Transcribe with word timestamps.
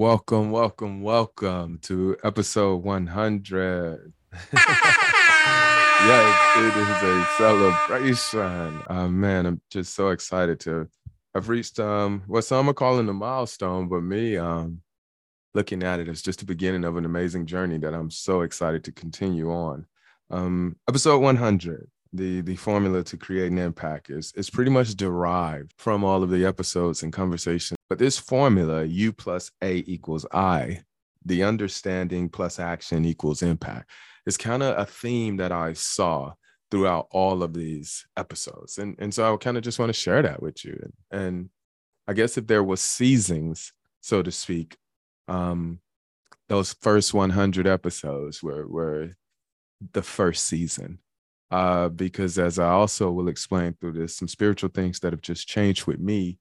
Welcome, 0.00 0.50
welcome, 0.50 1.02
welcome 1.02 1.78
to 1.82 2.16
episode 2.24 2.76
100. 2.76 4.14
yes, 4.54 4.76
it 6.56 6.74
is 6.74 7.02
a 7.02 7.26
celebration. 7.36 8.82
Uh, 8.88 9.08
man, 9.08 9.44
I'm 9.44 9.60
just 9.68 9.94
so 9.94 10.08
excited 10.08 10.58
to 10.60 10.88
have 11.34 11.50
reached 11.50 11.78
um 11.80 12.22
what 12.26 12.44
some 12.44 12.70
are 12.70 12.72
calling 12.72 13.10
a 13.10 13.12
milestone, 13.12 13.88
but 13.88 14.00
me 14.00 14.38
um 14.38 14.80
looking 15.52 15.82
at 15.82 16.00
it 16.00 16.08
as 16.08 16.22
just 16.22 16.38
the 16.38 16.46
beginning 16.46 16.86
of 16.86 16.96
an 16.96 17.04
amazing 17.04 17.44
journey 17.44 17.76
that 17.76 17.92
I'm 17.92 18.10
so 18.10 18.40
excited 18.40 18.84
to 18.84 18.92
continue 18.92 19.52
on. 19.52 19.84
Um, 20.30 20.76
episode 20.88 21.18
100, 21.18 21.90
the 22.12 22.40
the 22.40 22.56
formula 22.56 23.04
to 23.04 23.16
create 23.16 23.52
an 23.52 23.58
impact 23.58 24.10
is 24.10 24.32
is 24.36 24.50
pretty 24.50 24.70
much 24.70 24.96
derived 24.96 25.72
from 25.78 26.02
all 26.02 26.22
of 26.22 26.30
the 26.30 26.44
episodes 26.44 27.02
and 27.02 27.12
conversations. 27.12 27.76
But 27.88 27.98
this 27.98 28.18
formula, 28.18 28.84
U 28.84 29.12
plus 29.12 29.50
A 29.62 29.84
equals 29.86 30.26
I, 30.32 30.82
the 31.24 31.44
understanding 31.44 32.28
plus 32.28 32.58
action 32.58 33.04
equals 33.04 33.42
impact, 33.42 33.90
is 34.26 34.36
kind 34.36 34.62
of 34.62 34.78
a 34.78 34.86
theme 34.86 35.36
that 35.38 35.52
I 35.52 35.72
saw 35.74 36.34
throughout 36.70 37.08
all 37.10 37.42
of 37.42 37.52
these 37.52 38.06
episodes. 38.16 38.78
And, 38.78 38.96
and 38.98 39.12
so 39.12 39.32
I 39.32 39.36
kind 39.36 39.56
of 39.56 39.62
just 39.62 39.78
want 39.78 39.90
to 39.90 39.98
share 39.98 40.22
that 40.22 40.42
with 40.42 40.64
you. 40.64 40.80
And, 41.10 41.20
and 41.20 41.50
I 42.06 42.12
guess 42.12 42.38
if 42.38 42.46
there 42.46 42.62
was 42.62 42.80
seasons, 42.80 43.72
so 44.00 44.22
to 44.22 44.30
speak, 44.30 44.76
um, 45.28 45.80
those 46.48 46.74
first 46.80 47.12
100 47.12 47.66
episodes 47.66 48.42
were, 48.42 48.66
were 48.66 49.16
the 49.92 50.02
first 50.02 50.44
season. 50.44 50.98
Uh, 51.50 51.88
because 51.88 52.38
as 52.38 52.58
I 52.58 52.68
also 52.70 53.10
will 53.10 53.28
explain 53.28 53.74
through 53.74 53.92
this, 53.92 54.16
some 54.16 54.28
spiritual 54.28 54.70
things 54.70 55.00
that 55.00 55.12
have 55.12 55.22
just 55.22 55.48
changed 55.48 55.86
with 55.86 55.98
me, 55.98 56.38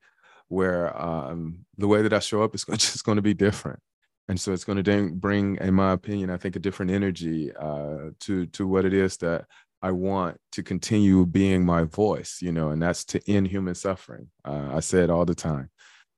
where 0.48 1.00
um, 1.00 1.66
the 1.78 1.88
way 1.88 2.02
that 2.02 2.14
I 2.14 2.20
show 2.20 2.44
up 2.44 2.54
is 2.54 2.66
just 2.70 3.06
going 3.06 3.18
to 3.18 3.22
be 3.22 3.34
different 3.34 3.80
and 4.28 4.40
so 4.40 4.54
it's 4.54 4.64
going 4.64 4.84
to 4.84 5.10
bring 5.16 5.56
in 5.56 5.74
my 5.74 5.92
opinion 5.92 6.30
i 6.30 6.38
think 6.38 6.56
a 6.56 6.60
different 6.60 6.92
energy 6.92 7.52
uh, 7.56 8.12
to 8.20 8.46
to 8.48 8.68
what 8.68 8.86
it 8.86 8.94
is 8.94 9.18
that 9.18 9.46
I 9.82 9.92
want 9.92 10.38
to 10.54 10.64
continue 10.64 11.26
being 11.26 11.66
my 11.66 11.84
voice, 11.84 12.40
you 12.42 12.52
know, 12.52 12.70
and 12.70 12.82
that's 12.82 13.06
to 13.06 13.32
end 13.32 13.48
human 13.48 13.76
suffering. 13.76 14.30
Uh, 14.44 14.72
I 14.74 14.82
say 14.82 15.04
it 15.04 15.10
all 15.10 15.26
the 15.26 15.36
time. 15.36 15.70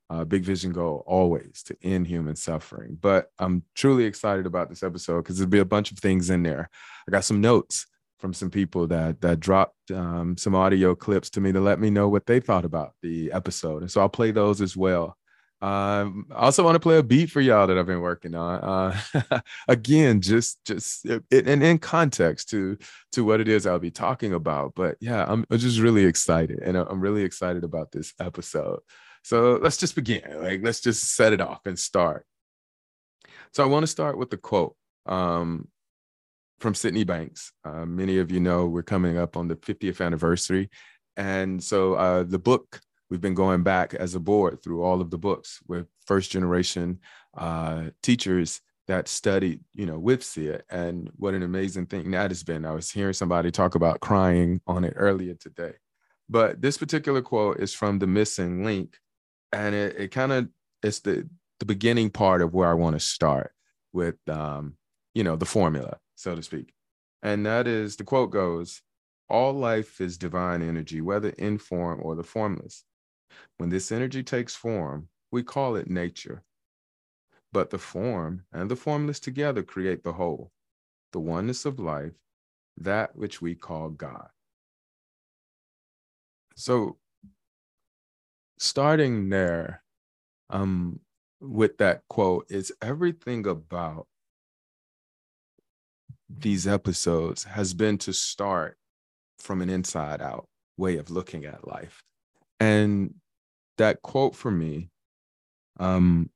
Uh, 0.09 0.25
big 0.25 0.43
vision 0.43 0.71
goal 0.73 1.03
always 1.05 1.63
to 1.63 1.77
end 1.83 2.07
human 2.07 2.35
suffering. 2.35 2.97
But 2.99 3.29
I'm 3.39 3.63
truly 3.75 4.05
excited 4.05 4.45
about 4.45 4.69
this 4.69 4.83
episode 4.83 5.21
because 5.21 5.37
there'll 5.37 5.49
be 5.49 5.59
a 5.59 5.65
bunch 5.65 5.91
of 5.91 5.99
things 5.99 6.29
in 6.29 6.43
there. 6.43 6.69
I 7.07 7.11
got 7.11 7.23
some 7.23 7.39
notes 7.39 7.85
from 8.21 8.33
some 8.33 8.49
people 8.49 8.87
that 8.87 9.19
that 9.21 9.39
dropped 9.39 9.91
um, 9.91 10.37
some 10.37 10.55
audio 10.55 10.95
clips 10.95 11.29
to 11.31 11.41
me 11.41 11.51
to 11.51 11.59
let 11.59 11.79
me 11.79 11.89
know 11.89 12.07
what 12.07 12.25
they 12.25 12.39
thought 12.39 12.63
about 12.63 12.93
the 13.01 13.31
episode, 13.31 13.81
and 13.81 13.91
so 13.91 13.99
I'll 13.99 14.09
play 14.09 14.31
those 14.31 14.61
as 14.61 14.77
well. 14.77 15.17
Um, 15.61 16.25
I 16.31 16.45
also 16.45 16.63
want 16.63 16.73
to 16.73 16.79
play 16.79 16.97
a 16.97 17.03
beat 17.03 17.29
for 17.29 17.39
y'all 17.39 17.67
that 17.67 17.77
I've 17.77 17.85
been 17.85 18.01
working 18.01 18.33
on. 18.33 18.95
Uh, 19.13 19.41
again, 19.67 20.21
just 20.21 20.63
just 20.65 21.05
it, 21.05 21.47
and 21.47 21.61
in 21.61 21.77
context 21.77 22.49
to 22.49 22.77
to 23.11 23.23
what 23.23 23.41
it 23.41 23.47
is 23.47 23.67
I'll 23.67 23.79
be 23.79 23.91
talking 23.91 24.33
about. 24.33 24.73
But 24.75 24.97
yeah, 25.01 25.23
I'm, 25.27 25.45
just 25.51 25.79
really 25.79 26.05
excited, 26.05 26.59
and 26.59 26.77
I'm 26.77 26.99
really 26.99 27.23
excited 27.23 27.63
about 27.63 27.91
this 27.91 28.13
episode. 28.19 28.79
So 29.23 29.59
let's 29.61 29.77
just 29.77 29.95
begin. 29.95 30.23
Like 30.41 30.61
let's 30.63 30.81
just 30.81 31.15
set 31.15 31.33
it 31.33 31.41
off 31.41 31.61
and 31.65 31.77
start. 31.77 32.25
So 33.53 33.63
I 33.63 33.67
want 33.67 33.83
to 33.83 33.87
start 33.87 34.17
with 34.17 34.31
the 34.31 34.37
quote 34.37 34.75
um, 35.05 35.67
from 36.61 36.75
Sydney 36.75 37.03
Banks. 37.03 37.51
Uh, 37.65 37.85
many 37.85 38.19
of 38.19 38.31
you 38.31 38.39
know 38.39 38.67
we're 38.67 38.83
coming 38.83 39.17
up 39.17 39.35
on 39.35 39.47
the 39.47 39.55
50th 39.55 40.03
anniversary, 40.05 40.69
and 41.17 41.61
so 41.61 41.95
uh, 41.95 42.23
the 42.23 42.39
book 42.39 42.79
we've 43.09 43.21
been 43.21 43.33
going 43.33 43.63
back 43.63 43.93
as 43.93 44.15
a 44.15 44.19
board 44.19 44.63
through 44.63 44.83
all 44.83 45.01
of 45.01 45.09
the 45.11 45.17
books 45.17 45.59
with 45.67 45.85
first 46.05 46.31
generation 46.31 46.99
uh, 47.37 47.85
teachers 48.01 48.61
that 48.87 49.07
studied, 49.07 49.59
you 49.73 49.85
know, 49.85 49.99
with 49.99 50.23
Syd. 50.23 50.63
And 50.69 51.11
what 51.17 51.33
an 51.33 51.43
amazing 51.43 51.87
thing 51.87 52.11
that 52.11 52.31
has 52.31 52.43
been. 52.43 52.65
I 52.65 52.71
was 52.71 52.89
hearing 52.89 53.13
somebody 53.13 53.51
talk 53.51 53.75
about 53.75 53.99
crying 53.99 54.61
on 54.65 54.85
it 54.85 54.93
earlier 54.95 55.33
today. 55.33 55.73
But 56.29 56.61
this 56.61 56.77
particular 56.77 57.21
quote 57.21 57.59
is 57.59 57.73
from 57.73 57.99
The 57.99 58.07
Missing 58.07 58.63
Link. 58.63 58.97
And 59.51 59.75
it, 59.75 59.95
it 59.97 60.11
kind 60.11 60.31
of 60.31 60.47
it's 60.81 61.01
the 61.01 61.27
the 61.59 61.65
beginning 61.65 62.09
part 62.09 62.41
of 62.41 62.53
where 62.53 62.69
I 62.69 62.73
want 62.73 62.95
to 62.95 62.99
start 62.99 63.51
with 63.93 64.15
um, 64.27 64.77
you 65.13 65.23
know, 65.23 65.35
the 65.35 65.45
formula, 65.45 65.97
so 66.21 66.35
to 66.35 66.43
speak. 66.43 66.73
And 67.23 67.45
that 67.45 67.67
is 67.67 67.95
the 67.95 68.03
quote 68.03 68.31
goes, 68.31 68.81
all 69.29 69.53
life 69.53 70.01
is 70.01 70.17
divine 70.17 70.61
energy, 70.61 71.01
whether 71.01 71.29
in 71.29 71.57
form 71.57 71.99
or 72.03 72.15
the 72.15 72.23
formless. 72.23 72.83
When 73.57 73.69
this 73.69 73.91
energy 73.91 74.23
takes 74.23 74.55
form, 74.55 75.07
we 75.31 75.43
call 75.43 75.75
it 75.75 75.89
nature. 75.89 76.43
But 77.53 77.69
the 77.69 77.77
form 77.77 78.43
and 78.51 78.69
the 78.69 78.75
formless 78.75 79.19
together 79.19 79.63
create 79.63 80.03
the 80.03 80.13
whole, 80.13 80.51
the 81.11 81.19
oneness 81.19 81.65
of 81.65 81.79
life, 81.79 82.13
that 82.77 83.15
which 83.15 83.41
we 83.41 83.55
call 83.55 83.89
God. 83.89 84.29
So, 86.55 86.97
starting 88.57 89.29
there 89.29 89.83
um, 90.49 90.99
with 91.39 91.77
that 91.77 92.03
quote 92.09 92.45
is 92.49 92.71
everything 92.81 93.47
about 93.47 94.07
these 96.39 96.67
episodes 96.67 97.43
has 97.43 97.73
been 97.73 97.97
to 97.99 98.13
start 98.13 98.77
from 99.39 99.61
an 99.61 99.69
inside 99.69 100.21
out 100.21 100.47
way 100.77 100.97
of 100.97 101.09
looking 101.09 101.45
at 101.45 101.67
life. 101.67 102.03
And 102.59 103.15
that 103.77 104.01
quote 104.01 104.35
for 104.35 104.51
me 104.51 104.89
um, 105.79 106.29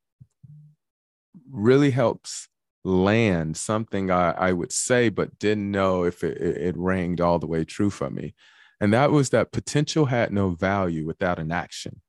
really 1.50 1.90
helps 1.90 2.48
land 2.84 3.56
something 3.56 4.10
I, 4.10 4.30
I 4.32 4.52
would 4.52 4.72
say, 4.72 5.08
but 5.08 5.38
didn't 5.38 5.70
know 5.70 6.04
if 6.04 6.22
it, 6.24 6.38
it, 6.38 6.56
it 6.56 6.76
rang 6.76 7.20
all 7.20 7.38
the 7.38 7.46
way 7.46 7.64
true 7.64 7.90
for 7.90 8.10
me. 8.10 8.34
And 8.80 8.92
that 8.92 9.10
was 9.10 9.30
that 9.30 9.52
potential 9.52 10.06
had 10.06 10.32
no 10.32 10.50
value 10.50 11.06
without 11.06 11.38
an 11.38 11.50
action. 11.50 12.00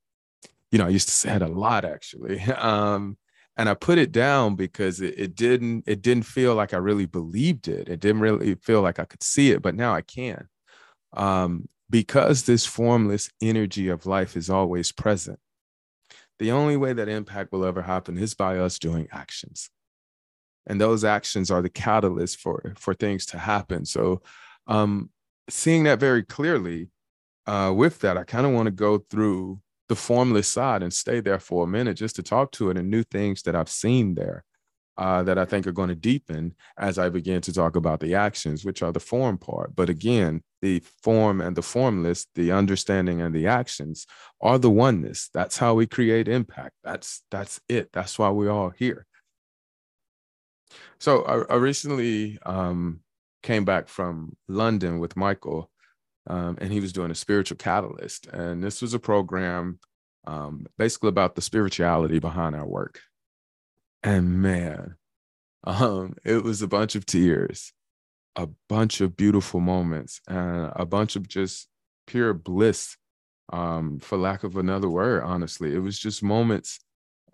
You 0.71 0.79
know, 0.79 0.85
I 0.85 0.89
used 0.89 1.07
to 1.07 1.13
say 1.13 1.35
a 1.35 1.47
lot 1.47 1.85
actually. 1.85 2.39
Um, 2.57 3.17
and 3.57 3.67
I 3.67 3.73
put 3.73 3.97
it 3.97 4.11
down 4.11 4.55
because 4.55 5.01
it, 5.01 5.15
it 5.17 5.35
didn't 5.35 5.83
it 5.87 6.01
didn't 6.01 6.23
feel 6.23 6.55
like 6.55 6.73
I 6.73 6.77
really 6.77 7.07
believed 7.07 7.67
it. 7.67 7.89
It 7.89 7.99
didn't 7.99 8.21
really 8.21 8.55
feel 8.55 8.81
like 8.81 8.99
I 8.99 9.05
could 9.05 9.23
see 9.23 9.51
it, 9.51 9.61
but 9.61 9.75
now 9.75 9.93
I 9.93 10.01
can. 10.01 10.47
Um, 11.13 11.67
because 11.89 12.43
this 12.43 12.65
formless 12.65 13.29
energy 13.41 13.87
of 13.87 14.05
life 14.05 14.37
is 14.37 14.49
always 14.49 14.91
present, 14.91 15.39
the 16.37 16.51
only 16.51 16.77
way 16.77 16.93
that 16.93 17.09
impact 17.09 17.51
will 17.51 17.65
ever 17.65 17.81
happen 17.81 18.17
is 18.17 18.35
by 18.35 18.59
us 18.59 18.77
doing 18.77 19.07
actions. 19.11 19.69
And 20.67 20.79
those 20.79 21.03
actions 21.03 21.49
are 21.49 21.61
the 21.61 21.69
catalyst 21.69 22.39
for, 22.39 22.73
for 22.77 22.93
things 22.93 23.25
to 23.27 23.37
happen. 23.37 23.85
So, 23.85 24.21
um, 24.67 25.09
seeing 25.49 25.85
that 25.85 25.99
very 25.99 26.23
clearly, 26.23 26.89
uh, 27.47 27.71
with 27.73 27.99
that, 27.99 28.17
I 28.17 28.25
kind 28.25 28.45
of 28.45 28.51
want 28.51 28.65
to 28.65 28.71
go 28.71 28.97
through 28.97 29.61
the 29.89 29.95
formless 29.95 30.47
side 30.47 30.83
and 30.83 30.93
stay 30.93 31.19
there 31.19 31.39
for 31.39 31.63
a 31.63 31.67
minute 31.67 31.95
just 31.95 32.15
to 32.17 32.23
talk 32.23 32.51
to 32.53 32.69
it 32.69 32.77
and 32.77 32.89
new 32.89 33.03
things 33.03 33.43
that 33.43 33.55
I've 33.55 33.69
seen 33.69 34.15
there 34.15 34.43
uh, 34.97 35.23
that 35.23 35.37
I 35.37 35.45
think 35.45 35.67
are 35.67 35.71
going 35.71 35.89
to 35.89 35.95
deepen 35.95 36.55
as 36.77 36.97
I 36.97 37.09
begin 37.09 37.41
to 37.41 37.53
talk 37.53 37.75
about 37.75 37.99
the 37.99 38.15
actions, 38.15 38.65
which 38.65 38.81
are 38.81 38.91
the 38.91 38.99
form 38.99 39.37
part. 39.37 39.75
But 39.75 39.89
again, 39.89 40.41
the 40.61 40.81
form 41.03 41.39
and 41.39 41.55
the 41.55 41.61
formless, 41.61 42.27
the 42.33 42.51
understanding 42.51 43.21
and 43.21 43.33
the 43.33 43.47
actions 43.47 44.07
are 44.41 44.57
the 44.57 44.71
oneness. 44.71 45.29
That's 45.33 45.57
how 45.57 45.75
we 45.75 45.85
create 45.85 46.27
impact. 46.27 46.73
That's 46.83 47.21
that's 47.29 47.61
it. 47.69 47.89
That's 47.93 48.17
why 48.17 48.29
we're 48.29 48.49
all 48.49 48.71
here. 48.71 49.05
So 50.99 51.23
I, 51.23 51.53
I 51.53 51.57
recently 51.57 52.39
um, 52.43 53.01
came 53.43 53.65
back 53.65 53.87
from 53.87 54.35
London 54.47 54.99
with 54.99 55.15
Michael, 55.15 55.69
um, 56.27 56.57
and 56.59 56.71
he 56.71 56.79
was 56.79 56.93
doing 56.93 57.11
a 57.11 57.15
spiritual 57.15 57.57
catalyst, 57.57 58.27
and 58.27 58.63
this 58.63 58.81
was 58.81 58.93
a 58.93 58.99
program 58.99 59.79
um, 60.25 60.67
basically 60.77 61.09
about 61.09 61.35
the 61.35 61.41
spirituality 61.41 62.19
behind 62.19 62.55
our 62.55 62.67
work 62.67 63.01
and 64.03 64.41
man 64.41 64.95
um 65.63 66.13
it 66.23 66.43
was 66.43 66.61
a 66.61 66.67
bunch 66.67 66.95
of 66.95 67.05
tears 67.05 67.73
a 68.37 68.47
bunch 68.69 69.01
of 69.01 69.17
beautiful 69.17 69.59
moments 69.59 70.21
and 70.27 70.71
a 70.75 70.85
bunch 70.85 71.15
of 71.15 71.27
just 71.27 71.67
pure 72.05 72.33
bliss 72.33 72.95
um, 73.51 73.99
for 73.99 74.17
lack 74.17 74.43
of 74.43 74.57
another 74.57 74.89
word, 74.89 75.23
honestly. 75.23 75.73
It 75.73 75.79
was 75.79 75.97
just 75.97 76.21
moments 76.21 76.79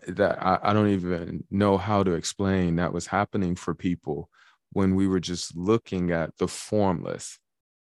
that 0.07 0.41
I, 0.41 0.59
I 0.63 0.73
don't 0.73 0.89
even 0.89 1.43
know 1.51 1.77
how 1.77 2.03
to 2.03 2.13
explain 2.13 2.77
that 2.77 2.93
was 2.93 3.07
happening 3.07 3.55
for 3.55 3.75
people 3.75 4.29
when 4.71 4.95
we 4.95 5.07
were 5.07 5.19
just 5.19 5.55
looking 5.55 6.11
at 6.11 6.37
the 6.37 6.47
formless. 6.47 7.37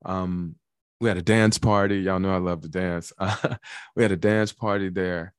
Um, 0.04 0.54
we 1.00 1.08
had 1.08 1.16
a 1.16 1.22
dance 1.22 1.58
party. 1.58 2.00
Y'all 2.00 2.20
know 2.20 2.34
I 2.34 2.38
love 2.38 2.60
to 2.62 2.68
dance. 2.68 3.12
we 3.96 4.02
had 4.02 4.12
a 4.12 4.16
dance 4.16 4.52
party 4.52 4.90
there 4.90 5.34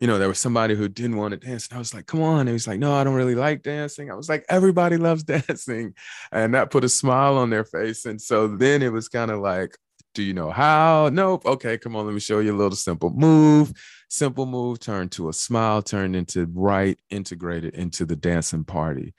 you 0.00 0.06
know, 0.06 0.18
there 0.18 0.28
was 0.28 0.38
somebody 0.38 0.74
who 0.74 0.88
didn't 0.88 1.16
want 1.16 1.32
to 1.32 1.38
dance. 1.38 1.68
And 1.68 1.76
I 1.76 1.78
was 1.78 1.94
like, 1.94 2.06
come 2.06 2.22
on. 2.22 2.40
And 2.40 2.48
he 2.48 2.52
was 2.52 2.66
like, 2.66 2.78
no, 2.78 2.94
I 2.94 3.04
don't 3.04 3.14
really 3.14 3.34
like 3.34 3.62
dancing. 3.62 4.10
I 4.10 4.14
was 4.14 4.28
like, 4.28 4.44
everybody 4.48 4.96
loves 4.96 5.22
dancing. 5.24 5.94
And 6.32 6.54
that 6.54 6.70
put 6.70 6.84
a 6.84 6.88
smile 6.88 7.38
on 7.38 7.50
their 7.50 7.64
face. 7.64 8.04
And 8.04 8.20
so 8.20 8.48
then 8.48 8.82
it 8.82 8.92
was 8.92 9.08
kind 9.08 9.30
of 9.30 9.40
like, 9.40 9.76
do 10.14 10.22
you 10.22 10.34
know 10.34 10.50
how? 10.50 11.10
Nope. 11.12 11.44
Okay, 11.44 11.76
come 11.76 11.94
on, 11.94 12.06
let 12.06 12.14
me 12.14 12.20
show 12.20 12.38
you 12.40 12.54
a 12.54 12.56
little 12.56 12.76
simple 12.76 13.10
move. 13.10 13.72
Simple 14.08 14.46
move 14.46 14.80
turned 14.80 15.12
to 15.12 15.28
a 15.28 15.32
smile, 15.32 15.82
turned 15.82 16.16
into 16.16 16.46
right 16.54 16.98
integrated 17.10 17.74
into 17.74 18.06
the 18.06 18.16
dancing 18.16 18.64
party. 18.64 19.14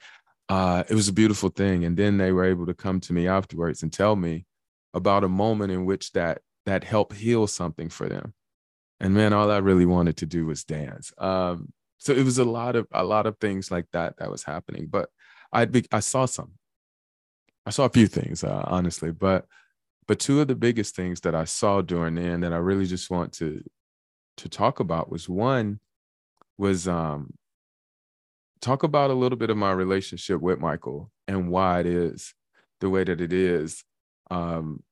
Uh, 0.48 0.82
it 0.88 0.94
was 0.94 1.08
a 1.08 1.12
beautiful 1.12 1.50
thing. 1.50 1.84
And 1.84 1.96
then 1.96 2.18
they 2.18 2.32
were 2.32 2.44
able 2.44 2.66
to 2.66 2.74
come 2.74 3.00
to 3.00 3.12
me 3.12 3.28
afterwards 3.28 3.82
and 3.82 3.92
tell 3.92 4.16
me 4.16 4.46
about 4.94 5.24
a 5.24 5.28
moment 5.28 5.72
in 5.72 5.84
which 5.84 6.12
that 6.12 6.42
that 6.66 6.84
helped 6.84 7.16
heal 7.16 7.46
something 7.46 7.88
for 7.88 8.08
them. 8.08 8.34
And 9.00 9.14
man 9.14 9.32
all 9.32 9.50
i 9.50 9.58
really 9.58 9.86
wanted 9.86 10.16
to 10.18 10.26
do 10.26 10.46
was 10.46 10.64
dance. 10.64 11.12
Um, 11.18 11.72
so 11.98 12.12
it 12.12 12.24
was 12.24 12.38
a 12.38 12.44
lot 12.44 12.76
of 12.76 12.86
a 12.92 13.04
lot 13.04 13.26
of 13.26 13.36
things 13.38 13.70
like 13.70 13.86
that 13.92 14.16
that 14.18 14.30
was 14.30 14.44
happening 14.44 14.86
but 14.88 15.10
i 15.52 15.64
be, 15.64 15.84
i 15.92 16.00
saw 16.00 16.24
some. 16.24 16.52
I 17.66 17.70
saw 17.70 17.84
a 17.84 17.90
few 17.90 18.06
things 18.06 18.44
uh, 18.44 18.64
honestly 18.66 19.10
but 19.10 19.44
but 20.06 20.18
two 20.18 20.40
of 20.40 20.48
the 20.48 20.54
biggest 20.54 20.96
things 20.96 21.20
that 21.20 21.34
i 21.34 21.44
saw 21.44 21.82
during 21.82 22.14
then 22.14 22.40
that 22.40 22.52
i 22.52 22.56
really 22.56 22.86
just 22.86 23.10
want 23.10 23.32
to 23.34 23.62
to 24.38 24.48
talk 24.48 24.80
about 24.80 25.10
was 25.10 25.28
one 25.28 25.80
was 26.56 26.88
um 26.88 27.34
talk 28.60 28.84
about 28.84 29.10
a 29.10 29.14
little 29.14 29.36
bit 29.36 29.50
of 29.50 29.56
my 29.56 29.70
relationship 29.70 30.40
with 30.40 30.58
michael 30.58 31.10
and 31.26 31.50
why 31.50 31.80
it 31.80 31.86
is 31.86 32.34
the 32.80 32.88
way 32.88 33.04
that 33.04 33.20
it 33.20 33.32
is 33.32 33.84
um 34.30 34.82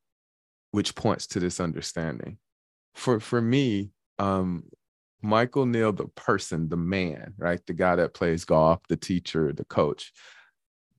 which 0.70 0.94
points 0.94 1.26
to 1.26 1.40
this 1.40 1.60
understanding 1.60 2.38
for 2.94 3.20
for 3.20 3.40
me 3.40 3.90
um, 4.18 4.64
Michael 5.22 5.66
Neill, 5.66 5.92
the 5.92 6.06
person, 6.08 6.68
the 6.68 6.76
man, 6.76 7.34
right? 7.38 7.60
The 7.66 7.74
guy 7.74 7.96
that 7.96 8.14
plays 8.14 8.44
golf, 8.44 8.80
the 8.88 8.96
teacher, 8.96 9.52
the 9.52 9.64
coach, 9.64 10.12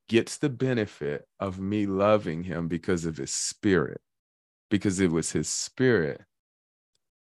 gets 0.09 0.37
the 0.37 0.49
benefit 0.49 1.25
of 1.39 1.59
me 1.59 1.85
loving 1.85 2.43
him 2.43 2.67
because 2.67 3.05
of 3.05 3.17
his 3.17 3.31
spirit, 3.31 4.01
because 4.69 4.99
it 4.99 5.11
was 5.11 5.31
his 5.31 5.47
spirit 5.47 6.21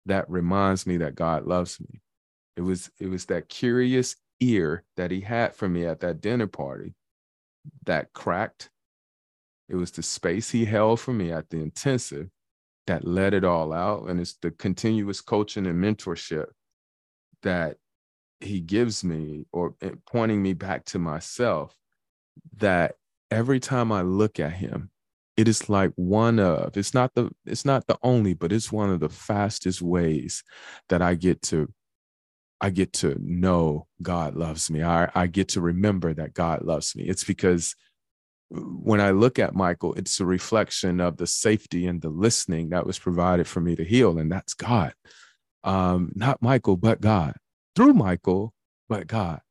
that 0.05 0.29
reminds 0.29 0.85
me 0.85 0.97
that 0.97 1.15
God 1.15 1.45
loves 1.45 1.79
me. 1.79 2.01
It 2.55 2.61
was 2.61 2.91
it 2.99 3.07
was 3.07 3.25
that 3.25 3.49
curious 3.49 4.15
ear 4.39 4.83
that 4.97 5.11
he 5.11 5.21
had 5.21 5.55
for 5.55 5.67
me 5.67 5.85
at 5.85 6.01
that 6.01 6.21
dinner 6.21 6.47
party 6.47 6.93
that 7.85 8.13
cracked. 8.13 8.69
It 9.73 9.77
was 9.77 9.89
the 9.89 10.03
space 10.03 10.51
he 10.51 10.65
held 10.65 10.99
for 10.99 11.13
me 11.13 11.31
at 11.31 11.49
the 11.49 11.57
intensive 11.57 12.29
that 12.85 13.07
let 13.07 13.33
it 13.33 13.43
all 13.43 13.73
out. 13.73 14.07
And 14.07 14.19
it's 14.19 14.33
the 14.35 14.51
continuous 14.51 15.19
coaching 15.19 15.65
and 15.65 15.83
mentorship 15.83 16.45
that 17.41 17.77
he 18.39 18.59
gives 18.59 19.03
me 19.03 19.47
or 19.51 19.73
eh, 19.81 19.89
pointing 20.05 20.43
me 20.43 20.53
back 20.53 20.85
to 20.85 20.99
myself 20.99 21.75
that 22.57 22.97
every 23.31 23.59
time 23.59 23.91
I 23.91 24.03
look 24.03 24.39
at 24.39 24.53
him, 24.53 24.91
it 25.37 25.47
is 25.47 25.67
like 25.69 25.91
one 25.95 26.37
of 26.37 26.77
it's 26.77 26.93
not 26.93 27.11
the 27.15 27.31
it's 27.43 27.65
not 27.65 27.87
the 27.87 27.97
only 28.03 28.35
but 28.35 28.51
it's 28.51 28.71
one 28.71 28.91
of 28.91 28.99
the 28.99 29.09
fastest 29.09 29.81
ways 29.81 30.43
that 30.89 31.01
i 31.01 31.15
get 31.15 31.41
to 31.41 31.67
i 32.61 32.69
get 32.69 32.93
to 32.93 33.17
know 33.19 33.87
god 34.03 34.35
loves 34.35 34.69
me 34.69 34.83
i, 34.83 35.09
I 35.15 35.25
get 35.25 35.47
to 35.49 35.61
remember 35.61 36.13
that 36.13 36.35
god 36.35 36.61
loves 36.61 36.95
me 36.95 37.05
it's 37.05 37.23
because 37.23 37.73
when 38.53 39.01
I 39.01 39.11
look 39.11 39.39
at 39.39 39.55
Michael, 39.55 39.93
it's 39.95 40.19
a 40.19 40.25
reflection 40.25 41.01
of 41.01 41.17
the 41.17 41.25
safety 41.25 41.87
and 41.87 42.01
the 42.01 42.09
listening 42.09 42.69
that 42.69 42.85
was 42.85 42.99
provided 42.99 43.47
for 43.47 43.61
me 43.61 43.75
to 43.75 43.83
heal, 43.83 44.19
and 44.19 44.31
that's 44.31 44.53
God. 44.53 44.93
Um, 45.63 46.11
not 46.15 46.41
Michael, 46.41 46.77
but 46.77 47.01
God. 47.01 47.33
Through 47.75 47.93
Michael, 47.93 48.53
but 48.89 49.07
God. 49.07 49.41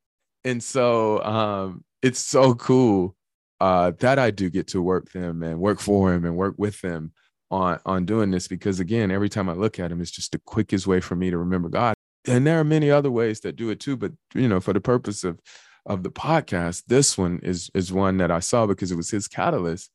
And 0.45 0.63
so 0.63 1.23
um, 1.25 1.85
it's 2.01 2.21
so 2.21 2.55
cool 2.55 3.17
uh, 3.61 3.93
that 3.99 4.19
I 4.19 4.31
do 4.31 4.51
get 4.51 4.69
to 4.69 4.83
work 4.83 5.11
them 5.13 5.43
and 5.43 5.59
work 5.59 5.81
for 5.81 6.13
him 6.13 6.25
and 6.25 6.37
work 6.37 6.55
with 6.59 6.81
them 6.81 7.13
on 7.51 7.81
on 7.85 8.05
doing 8.05 8.31
this 8.31 8.49
because 8.49 8.81
again, 8.81 9.11
every 9.11 9.29
time 9.29 9.49
I 9.49 9.55
look 9.55 9.81
at 9.81 9.91
him, 9.91 10.01
it's 10.01 10.11
just 10.11 10.33
the 10.33 10.41
quickest 10.45 10.87
way 10.87 11.01
for 11.01 11.17
me 11.17 11.31
to 11.31 11.39
remember 11.39 11.69
God. 11.69 11.95
And 12.27 12.47
there 12.47 12.61
are 12.61 12.65
many 12.65 12.91
other 12.91 13.11
ways 13.11 13.41
that 13.41 13.57
do 13.57 13.71
it 13.71 13.81
too, 13.81 13.97
but 13.97 14.13
you 14.35 14.49
know, 14.49 14.61
for 14.61 14.73
the 14.73 14.81
purpose 14.81 15.25
of 15.25 15.41
of 15.87 16.02
the 16.02 16.11
podcast. 16.11 16.84
This 16.87 17.19
one 17.19 17.40
is 17.43 17.70
is 17.75 17.93
one 17.93 18.19
that 18.19 18.31
I 18.31 18.40
saw 18.40 18.67
because 18.67 18.93
it 18.93 18.96
was 18.96 19.11
his 19.11 19.29
catalyst. 19.29 19.90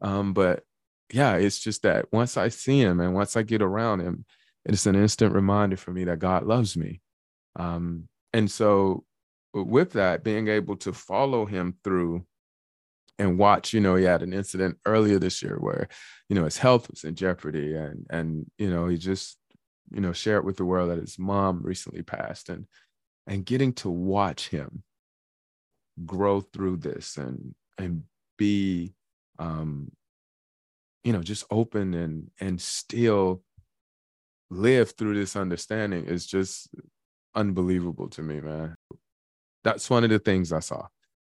Um, 0.00 0.32
but 0.32 0.64
yeah, 1.12 1.36
it's 1.36 1.60
just 1.60 1.82
that 1.82 2.06
once 2.12 2.36
I 2.36 2.48
see 2.48 2.80
him 2.80 3.00
and 3.00 3.14
once 3.14 3.36
I 3.36 3.42
get 3.42 3.62
around 3.62 4.00
him, 4.00 4.24
it's 4.64 4.86
an 4.86 4.96
instant 4.96 5.34
reminder 5.34 5.76
for 5.76 5.92
me 5.92 6.04
that 6.04 6.18
God 6.18 6.44
loves 6.44 6.76
me. 6.76 7.00
Um, 7.56 8.08
and 8.32 8.50
so 8.50 9.04
with 9.54 9.92
that, 9.92 10.22
being 10.22 10.48
able 10.48 10.76
to 10.76 10.92
follow 10.92 11.46
him 11.46 11.76
through 11.82 12.26
and 13.18 13.38
watch, 13.38 13.72
you 13.72 13.80
know, 13.80 13.96
he 13.96 14.04
had 14.04 14.22
an 14.22 14.32
incident 14.32 14.76
earlier 14.86 15.18
this 15.18 15.42
year 15.42 15.56
where, 15.58 15.88
you 16.28 16.36
know, 16.36 16.44
his 16.44 16.58
health 16.58 16.90
was 16.90 17.04
in 17.04 17.14
jeopardy 17.14 17.74
and 17.74 18.06
and 18.10 18.50
you 18.58 18.70
know, 18.70 18.86
he 18.88 18.98
just, 18.98 19.38
you 19.90 20.00
know, 20.00 20.12
shared 20.12 20.44
with 20.44 20.56
the 20.56 20.64
world 20.64 20.90
that 20.90 20.98
his 20.98 21.18
mom 21.18 21.62
recently 21.62 22.02
passed 22.02 22.48
and 22.48 22.66
and 23.26 23.46
getting 23.46 23.72
to 23.74 23.90
watch 23.90 24.48
him 24.48 24.82
grow 26.04 26.40
through 26.40 26.76
this 26.76 27.16
and 27.16 27.54
and 27.76 28.02
be 28.36 28.94
um 29.38 29.90
you 31.04 31.12
know 31.12 31.22
just 31.22 31.44
open 31.50 31.94
and 31.94 32.30
and 32.40 32.60
still 32.60 33.42
live 34.50 34.92
through 34.92 35.18
this 35.18 35.36
understanding 35.36 36.06
is 36.06 36.26
just 36.26 36.68
unbelievable 37.34 38.08
to 38.08 38.22
me 38.22 38.40
man. 38.40 38.74
That's 39.64 39.90
one 39.90 40.04
of 40.04 40.10
the 40.10 40.18
things 40.18 40.52
i 40.52 40.60
saw. 40.60 40.86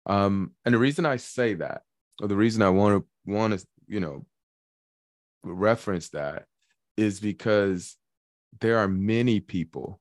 Um 0.05 0.51
and 0.65 0.73
the 0.73 0.79
reason 0.79 1.05
i 1.05 1.17
say 1.17 1.53
that 1.55 1.81
or 2.21 2.27
the 2.27 2.35
reason 2.35 2.61
i 2.61 2.69
want 2.69 3.03
to 3.03 3.31
want 3.31 3.57
to 3.59 3.65
you 3.87 3.99
know 3.99 4.25
reference 5.43 6.09
that 6.09 6.45
is 6.97 7.19
because 7.19 7.97
there 8.61 8.77
are 8.77 8.87
many 8.87 9.39
people 9.39 9.99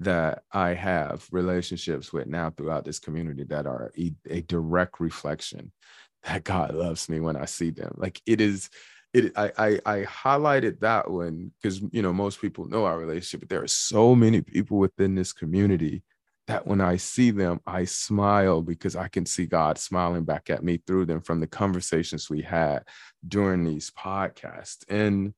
that 0.00 0.42
I 0.50 0.70
have 0.74 1.26
relationships 1.30 2.12
with 2.12 2.26
now 2.26 2.50
throughout 2.50 2.84
this 2.84 2.98
community 2.98 3.44
that 3.44 3.66
are 3.66 3.92
a, 3.98 4.14
a, 4.28 4.40
direct 4.42 4.98
reflection 4.98 5.72
that 6.24 6.44
God 6.44 6.74
loves 6.74 7.08
me 7.08 7.20
when 7.20 7.36
I 7.36 7.44
see 7.44 7.70
them. 7.70 7.94
Like 7.96 8.20
it 8.26 8.40
is, 8.40 8.70
it 9.12 9.32
I 9.36 9.52
I, 9.58 9.80
I 9.86 10.02
highlighted 10.04 10.80
that 10.80 11.10
one 11.10 11.52
because 11.60 11.80
you 11.92 12.02
know 12.02 12.12
most 12.12 12.40
people 12.40 12.66
know 12.66 12.84
our 12.84 12.98
relationship, 12.98 13.40
but 13.40 13.48
there 13.48 13.62
are 13.62 13.68
so 13.68 14.14
many 14.14 14.40
people 14.40 14.78
within 14.78 15.14
this 15.14 15.32
community 15.32 16.02
that 16.46 16.66
when 16.66 16.80
I 16.80 16.96
see 16.96 17.30
them, 17.30 17.60
I 17.66 17.84
smile 17.84 18.60
because 18.60 18.96
I 18.96 19.08
can 19.08 19.24
see 19.24 19.46
God 19.46 19.78
smiling 19.78 20.24
back 20.24 20.50
at 20.50 20.64
me 20.64 20.80
through 20.84 21.06
them 21.06 21.20
from 21.20 21.40
the 21.40 21.46
conversations 21.46 22.28
we 22.28 22.42
had 22.42 22.84
during 23.26 23.64
these 23.64 23.90
podcasts. 23.90 24.84
And 24.88 25.34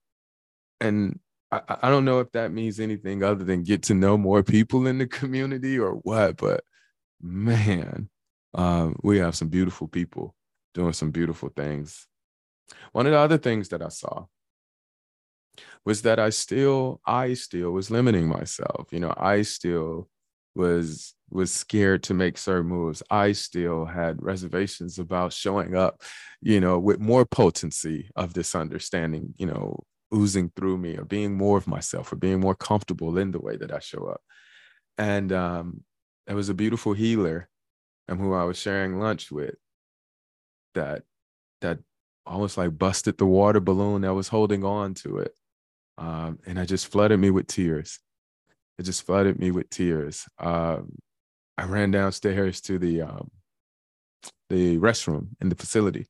and 0.81 1.21
I, 1.53 1.77
I 1.83 1.91
don't 1.91 2.05
know 2.05 2.21
if 2.21 2.33
that 2.33 2.53
means 2.53 2.81
anything 2.81 3.23
other 3.23 3.45
than 3.45 3.63
get 3.63 3.83
to 3.85 3.95
know 3.95 4.17
more 4.17 4.43
people 4.43 4.87
in 4.87 4.99
the 4.99 5.07
community 5.07 5.79
or 5.79 5.93
what, 5.93 6.39
but 6.39 6.65
man, 7.21 8.09
um, 8.55 8.97
we 9.03 9.19
have 9.19 9.37
some 9.37 9.49
beautiful 9.49 9.87
people 9.87 10.35
doing 10.75 10.95
some 10.95 11.11
beautiful 11.11 11.51
things. 11.55 12.07
One 12.93 13.07
of 13.07 13.13
the 13.13 13.19
other 13.19 13.39
things 13.39 13.69
that 13.69 13.83
I 13.83 13.89
saw 13.89 14.27
was 15.85 16.03
that 16.03 16.19
I 16.19 16.31
still, 16.31 17.01
I 17.05 17.35
still 17.35 17.73
was 17.73 17.91
limiting 17.91 18.29
myself. 18.29 18.89
You 18.91 19.01
know, 19.01 19.15
I 19.17 19.43
still 19.43 20.09
was 20.55 21.15
was 21.31 21.51
scared 21.51 22.03
to 22.05 22.15
make 22.15 22.37
certain 22.37 22.67
moves. 22.67 23.03
I 23.11 23.33
still 23.33 23.87
had 23.87 24.23
reservations 24.23 24.99
about 24.99 25.33
showing 25.33 25.75
up, 25.75 26.03
you 26.43 26.61
know, 26.61 26.79
with 26.79 27.01
more 27.01 27.25
potency 27.25 28.11
of 28.17 28.35
this 28.35 28.55
understanding, 28.55 29.35
you 29.39 29.47
know, 29.47 29.83
oozing 30.15 30.51
through 30.55 30.79
me 30.79 30.97
or 30.97 31.05
being 31.05 31.35
more 31.35 31.59
of 31.59 31.67
myself 31.67 32.13
or 32.13 32.17
being 32.17 32.41
more 32.41 32.55
comfortable 32.55 33.17
in 33.19 33.31
the 33.31 33.41
way 33.41 33.57
that 33.57 33.73
I 33.73 33.79
show 33.79 34.07
up. 34.07 34.21
And 34.99 35.33
um, 35.33 35.85
it 36.27 36.35
was 36.35 36.49
a 36.49 36.55
beautiful 36.55 36.93
healer 36.93 37.49
and 38.09 38.21
who 38.21 38.35
I 38.35 38.45
was 38.45 38.59
sharing 38.59 38.99
lunch 38.99 39.31
with 39.31 39.55
that 40.75 41.03
that 41.61 41.79
almost 42.27 42.57
like 42.57 42.79
busted 42.79 43.19
the 43.19 43.27
water 43.27 43.61
balloon 43.61 44.03
that 44.03 44.15
was 44.15 44.29
holding 44.29 44.65
on 44.65 44.95
to 44.95 45.19
it. 45.19 45.35
Um, 45.99 46.39
and 46.47 46.59
it 46.59 46.67
just 46.67 46.89
flooded 46.89 47.21
me 47.21 47.31
with 47.31 47.47
tears. 47.47 47.99
It 48.79 48.85
just 48.85 49.05
flooded 49.05 49.39
me 49.39 49.51
with 49.51 49.71
tears. 49.71 50.27
Um, 50.39 50.97
I 51.59 51.65
ran 51.65 51.91
downstairs 51.91 52.61
to 52.63 52.79
the 52.79 53.03
um, 53.03 53.31
the 54.49 54.79
restroom 54.79 55.29
in 55.41 55.49
the 55.49 55.55
facility 55.55 56.07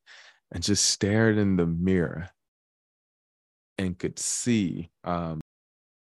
and 0.51 0.63
just 0.63 0.85
stared 0.85 1.39
in 1.39 1.57
the 1.57 1.67
mirror 1.67 2.31
and 3.83 3.99
could 3.99 4.19
see 4.19 4.91
um, 5.05 5.41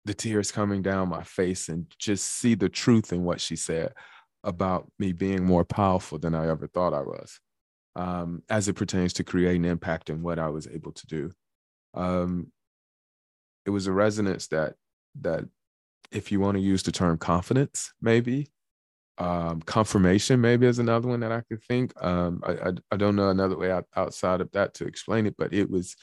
the 0.05 0.15
tears 0.15 0.51
coming 0.51 0.83
down 0.83 1.09
my 1.09 1.23
face 1.23 1.69
and 1.69 1.87
just 1.99 2.27
see 2.27 2.55
the 2.55 2.69
truth 2.69 3.13
in 3.13 3.25
what 3.25 3.41
she 3.41 3.57
said 3.57 3.93
about 4.45 4.91
me 4.99 5.13
being 5.13 5.45
more 5.45 5.65
powerful 5.65 6.19
than 6.19 6.35
I 6.35 6.49
ever 6.49 6.67
thought 6.67 6.95
I 6.95 7.01
was, 7.01 7.41
um, 7.97 8.43
as 8.49 8.69
it 8.69 8.75
pertains 8.75 9.13
to 9.15 9.25
creating 9.25 9.65
impact 9.65 10.11
and 10.11 10.23
what 10.23 10.39
I 10.39 10.49
was 10.49 10.67
able 10.67 10.93
to 10.93 11.07
do. 11.07 11.31
Um, 11.95 12.53
it 13.67 13.71
was 13.71 13.87
a 13.87 13.93
resonance 13.93 14.49
that 14.49 14.75
that, 15.21 15.45
if 16.11 16.33
you 16.33 16.41
want 16.41 16.57
to 16.57 16.63
use 16.63 16.83
the 16.83 16.93
term 16.93 17.19
confidence, 17.19 17.93
maybe 18.01 18.51
um, 19.19 19.61
confirmation, 19.63 20.41
maybe 20.41 20.67
is 20.67 20.79
another 20.79 21.09
one 21.09 21.21
that 21.21 21.33
I 21.33 21.43
could 21.43 21.63
think. 21.65 21.93
Um, 22.03 22.41
I, 22.47 22.53
I, 22.53 22.73
I 22.93 22.97
don't 22.97 23.17
know 23.17 23.29
another 23.29 23.59
way 23.59 23.71
out, 23.71 23.85
outside 23.97 24.41
of 24.41 24.51
that 24.53 24.75
to 24.75 24.87
explain 24.87 25.27
it, 25.27 25.35
but 25.37 25.53
it 25.53 25.69
was 25.69 25.97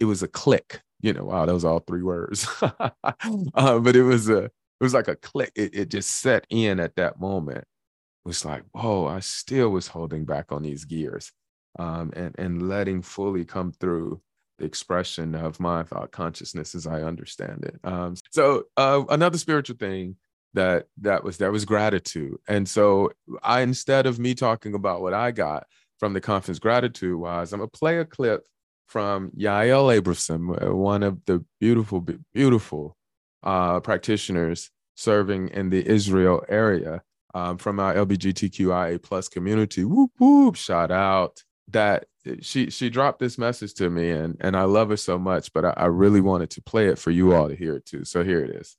it 0.00 0.04
was 0.06 0.22
a 0.22 0.28
click. 0.28 0.80
You 1.02 1.12
know, 1.12 1.24
wow, 1.24 1.46
that 1.46 1.52
was 1.52 1.64
all 1.64 1.80
three 1.80 2.02
words. 2.02 2.46
uh, 2.62 3.78
but 3.78 3.96
it 3.96 4.04
was 4.04 4.28
a 4.28 4.44
it 4.44 4.84
was 4.84 4.94
like 4.94 5.08
a 5.08 5.16
click. 5.16 5.52
It, 5.54 5.74
it 5.74 5.88
just 5.90 6.10
set 6.10 6.46
in 6.50 6.80
at 6.80 6.96
that 6.96 7.20
moment. 7.20 7.58
It 7.58 8.28
was 8.28 8.44
like, 8.44 8.64
whoa, 8.72 9.06
I 9.06 9.20
still 9.20 9.70
was 9.70 9.88
holding 9.88 10.24
back 10.24 10.52
on 10.52 10.62
these 10.62 10.84
gears 10.84 11.32
um, 11.78 12.12
and, 12.14 12.34
and 12.38 12.68
letting 12.68 13.02
fully 13.02 13.44
come 13.44 13.72
through 13.72 14.20
the 14.58 14.64
expression 14.64 15.34
of 15.34 15.60
my 15.60 15.82
thought 15.82 16.12
consciousness 16.12 16.74
as 16.74 16.86
I 16.86 17.02
understand 17.02 17.64
it. 17.64 17.80
Um, 17.84 18.16
so 18.30 18.64
uh, 18.76 19.02
another 19.08 19.38
spiritual 19.38 19.76
thing 19.76 20.16
that 20.54 20.86
that 21.00 21.24
was 21.24 21.38
that 21.38 21.52
was 21.52 21.64
gratitude. 21.64 22.36
And 22.46 22.68
so 22.68 23.12
I 23.42 23.60
instead 23.62 24.06
of 24.06 24.18
me 24.18 24.34
talking 24.34 24.74
about 24.74 25.00
what 25.00 25.14
I 25.14 25.30
got 25.30 25.66
from 25.98 26.12
the 26.12 26.20
conference 26.20 26.58
gratitude 26.58 27.18
wise, 27.18 27.52
I'm 27.52 27.60
gonna 27.60 27.68
play 27.68 27.98
a 27.98 28.04
clip 28.04 28.44
from 28.86 29.30
Yael 29.30 29.94
Abrahamson, 29.94 30.54
uh, 30.60 30.74
one 30.74 31.02
of 31.02 31.24
the 31.24 31.44
beautiful, 31.60 32.06
beautiful 32.34 32.96
uh, 33.42 33.80
practitioners 33.80 34.70
serving 34.94 35.48
in 35.48 35.70
the 35.70 35.86
Israel 35.86 36.44
area 36.48 37.02
um, 37.34 37.58
from 37.58 37.80
our 37.80 37.94
LBGTQIA 37.94 39.02
plus 39.02 39.28
community. 39.28 39.84
Whoop 39.84 40.10
whoop! 40.18 40.56
Shout 40.56 40.90
out 40.90 41.42
that 41.68 42.06
she 42.40 42.70
she 42.70 42.90
dropped 42.90 43.18
this 43.18 43.38
message 43.38 43.74
to 43.74 43.90
me, 43.90 44.10
and 44.10 44.36
and 44.40 44.56
I 44.56 44.64
love 44.64 44.90
her 44.90 44.96
so 44.96 45.18
much, 45.18 45.52
but 45.52 45.64
I, 45.64 45.74
I 45.76 45.86
really 45.86 46.20
wanted 46.20 46.50
to 46.50 46.62
play 46.62 46.88
it 46.88 46.98
for 46.98 47.10
you 47.10 47.34
all 47.34 47.48
to 47.48 47.56
hear 47.56 47.76
it 47.76 47.86
too. 47.86 48.04
So 48.04 48.22
here 48.22 48.44
it 48.44 48.50
is. 48.50 48.76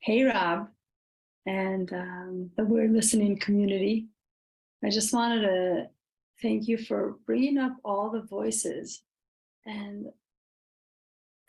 Hey 0.00 0.24
Rob, 0.24 0.68
and 1.46 1.92
um, 1.92 2.50
the 2.56 2.64
We're 2.64 2.88
Listening 2.88 3.38
community. 3.38 4.08
I 4.84 4.90
just 4.90 5.12
wanted 5.12 5.40
to 5.42 5.86
thank 6.42 6.68
you 6.68 6.76
for 6.76 7.16
bringing 7.24 7.58
up 7.58 7.76
all 7.84 8.10
the 8.10 8.22
voices 8.22 9.02
and 9.66 10.06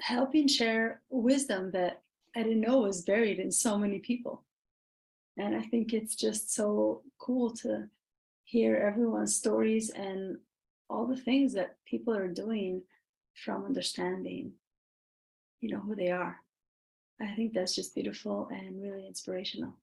helping 0.01 0.47
share 0.47 1.01
wisdom 1.09 1.71
that 1.71 2.01
I 2.36 2.43
didn't 2.43 2.62
know 2.62 2.79
was 2.79 3.01
buried 3.01 3.39
in 3.39 3.51
so 3.51 3.77
many 3.77 4.00
people. 4.00 4.43
And 5.38 5.55
I 5.55 5.62
think 5.62 5.93
it's 5.93 6.15
just 6.15 6.53
so 6.53 7.03
cool 7.19 7.51
to 7.57 7.88
hear 8.43 8.75
everyone's 8.75 9.36
stories 9.36 9.89
and 9.91 10.38
all 10.89 11.05
the 11.05 11.17
things 11.17 11.53
that 11.53 11.77
people 11.86 12.15
are 12.15 12.27
doing 12.27 12.81
from 13.33 13.65
understanding, 13.65 14.53
you 15.62 15.69
know, 15.69 15.79
who 15.79 15.95
they 15.95 16.12
are. 16.12 16.38
I 17.21 17.33
think 17.36 17.53
that's 17.53 17.75
just 17.75 17.95
beautiful 17.95 18.47
and 18.51 18.81
really 18.81 19.05
inspirational. 19.07 19.74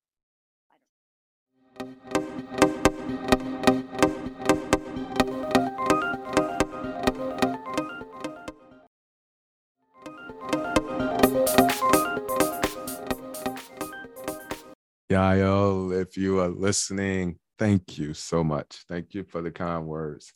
Yael, 15.14 16.00
if 16.00 16.16
you 16.16 16.40
are 16.40 16.48
listening, 16.48 17.38
thank 17.56 17.98
you 17.98 18.14
so 18.14 18.42
much. 18.42 18.84
Thank 18.88 19.14
you 19.14 19.22
for 19.22 19.42
the 19.42 19.52
kind 19.52 19.86
words. 19.86 20.32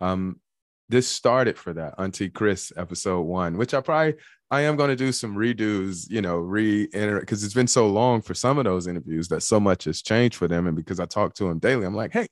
Um, 0.00 0.40
this 0.88 1.06
started 1.06 1.58
for 1.58 1.74
that 1.74 1.94
Auntie 1.98 2.30
Chris 2.30 2.72
episode 2.74 3.22
one, 3.22 3.58
which 3.58 3.74
I 3.74 3.82
probably 3.82 4.14
I 4.50 4.62
am 4.62 4.76
going 4.76 4.88
to 4.88 4.96
do 4.96 5.12
some 5.12 5.36
redos, 5.36 6.10
you 6.10 6.22
know, 6.22 6.36
re 6.36 6.86
because 6.86 7.44
it's 7.44 7.52
been 7.52 7.66
so 7.66 7.88
long 7.88 8.22
for 8.22 8.32
some 8.32 8.56
of 8.56 8.64
those 8.64 8.86
interviews 8.86 9.28
that 9.28 9.42
so 9.42 9.60
much 9.60 9.84
has 9.84 10.00
changed 10.00 10.36
for 10.36 10.48
them, 10.48 10.66
and 10.66 10.76
because 10.76 10.98
I 10.98 11.04
talk 11.04 11.34
to 11.34 11.44
them 11.44 11.58
daily, 11.58 11.84
I'm 11.84 11.94
like, 11.94 12.12
hey, 12.14 12.26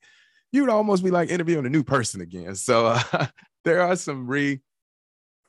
you 0.53 0.63
would 0.63 0.71
almost 0.71 1.05
be 1.05 1.11
like 1.11 1.29
interviewing 1.29 1.67
a 1.67 1.71
new 1.71 1.85
person 1.85 2.23
again. 2.23 2.55
So 2.55 2.87
uh, 2.87 3.27
there 3.65 3.83
are 3.83 3.97
some 3.97 4.27
re 4.27 4.61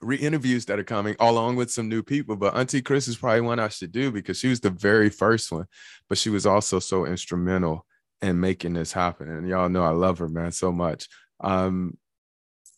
re-interviews 0.02 0.66
that 0.66 0.78
are 0.78 0.84
coming 0.84 1.14
along 1.20 1.56
with 1.56 1.70
some 1.70 1.88
new 1.88 2.02
people 2.02 2.36
but 2.36 2.56
auntie 2.56 2.82
chris 2.82 3.08
is 3.08 3.16
probably 3.16 3.40
one 3.40 3.58
i 3.58 3.68
should 3.68 3.92
do 3.92 4.10
because 4.10 4.38
she 4.38 4.48
was 4.48 4.60
the 4.60 4.70
very 4.70 5.08
first 5.08 5.52
one 5.52 5.64
but 6.08 6.18
she 6.18 6.28
was 6.28 6.44
also 6.44 6.78
so 6.78 7.06
instrumental 7.06 7.86
in 8.22 8.38
making 8.38 8.72
this 8.72 8.92
happen 8.92 9.28
and 9.28 9.48
y'all 9.48 9.68
know 9.68 9.82
i 9.82 9.90
love 9.90 10.18
her 10.18 10.28
man 10.28 10.52
so 10.52 10.72
much. 10.72 11.08
Um 11.40 11.98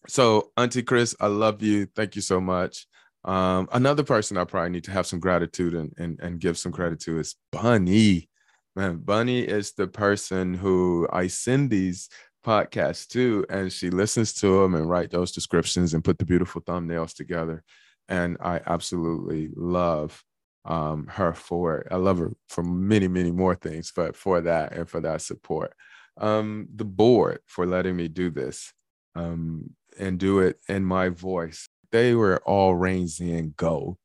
so 0.08 0.50
auntie 0.56 0.82
chris 0.82 1.14
i 1.20 1.26
love 1.26 1.62
you. 1.62 1.86
Thank 1.94 2.16
you 2.16 2.22
so 2.22 2.40
much. 2.40 2.86
Um 3.24 3.68
another 3.72 4.02
person 4.02 4.38
i 4.38 4.44
probably 4.44 4.70
need 4.70 4.84
to 4.84 4.90
have 4.90 5.06
some 5.06 5.20
gratitude 5.20 5.74
and 5.74 5.92
and, 5.98 6.18
and 6.20 6.40
give 6.40 6.58
some 6.58 6.72
credit 6.72 7.00
to 7.00 7.18
is 7.18 7.36
bunny. 7.52 8.28
Man 8.74 8.96
bunny 8.96 9.40
is 9.40 9.72
the 9.72 9.86
person 9.86 10.54
who 10.54 11.06
i 11.12 11.26
send 11.26 11.70
these 11.70 12.08
podcast 12.44 13.08
too, 13.08 13.44
and 13.48 13.72
she 13.72 13.90
listens 13.90 14.32
to 14.34 14.60
them 14.60 14.74
and 14.74 14.88
write 14.88 15.10
those 15.10 15.32
descriptions 15.32 15.94
and 15.94 16.04
put 16.04 16.18
the 16.18 16.24
beautiful 16.24 16.60
thumbnails 16.60 17.14
together. 17.14 17.64
And 18.08 18.36
I 18.40 18.60
absolutely 18.66 19.50
love 19.56 20.22
um, 20.64 21.06
her 21.08 21.32
for. 21.32 21.86
I 21.90 21.96
love 21.96 22.18
her 22.18 22.32
for 22.48 22.62
many, 22.62 23.08
many 23.08 23.32
more 23.32 23.54
things, 23.54 23.92
but 23.94 24.14
for 24.16 24.40
that 24.42 24.72
and 24.72 24.88
for 24.88 25.00
that 25.00 25.22
support. 25.22 25.74
Um, 26.18 26.68
the 26.74 26.84
board 26.84 27.40
for 27.46 27.66
letting 27.66 27.96
me 27.96 28.08
do 28.08 28.30
this 28.30 28.72
um, 29.16 29.70
and 29.98 30.18
do 30.18 30.40
it 30.40 30.60
in 30.68 30.84
my 30.84 31.08
voice. 31.08 31.68
They 31.90 32.14
were 32.14 32.40
all 32.46 32.74
reins 32.74 33.20
in 33.20 33.54
go. 33.56 33.98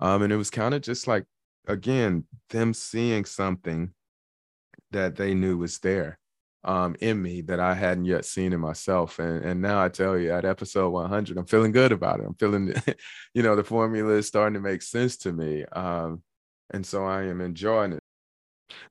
Um, 0.00 0.22
and 0.22 0.32
it 0.32 0.36
was 0.36 0.50
kind 0.50 0.74
of 0.74 0.82
just 0.82 1.06
like, 1.06 1.24
again, 1.68 2.24
them 2.50 2.74
seeing 2.74 3.24
something 3.24 3.92
that 4.90 5.16
they 5.16 5.34
knew 5.34 5.56
was 5.58 5.78
there 5.78 6.18
um, 6.64 6.96
in 7.00 7.20
me 7.20 7.40
that 7.42 7.60
I 7.60 7.74
hadn't 7.74 8.04
yet 8.04 8.24
seen 8.24 8.52
in 8.52 8.60
myself. 8.60 9.18
And, 9.18 9.44
and 9.44 9.60
now 9.60 9.82
I 9.82 9.88
tell 9.88 10.16
you, 10.16 10.32
at 10.32 10.44
episode 10.44 10.90
100, 10.90 11.36
I'm 11.36 11.46
feeling 11.46 11.72
good 11.72 11.92
about 11.92 12.20
it. 12.20 12.26
I'm 12.26 12.34
feeling, 12.34 12.74
you 13.34 13.42
know, 13.42 13.56
the 13.56 13.64
formula 13.64 14.14
is 14.14 14.28
starting 14.28 14.54
to 14.54 14.60
make 14.60 14.82
sense 14.82 15.16
to 15.18 15.32
me. 15.32 15.64
Um, 15.64 16.22
and 16.70 16.86
so 16.86 17.04
I 17.04 17.24
am 17.24 17.40
enjoying 17.40 17.94
it. 17.94 18.00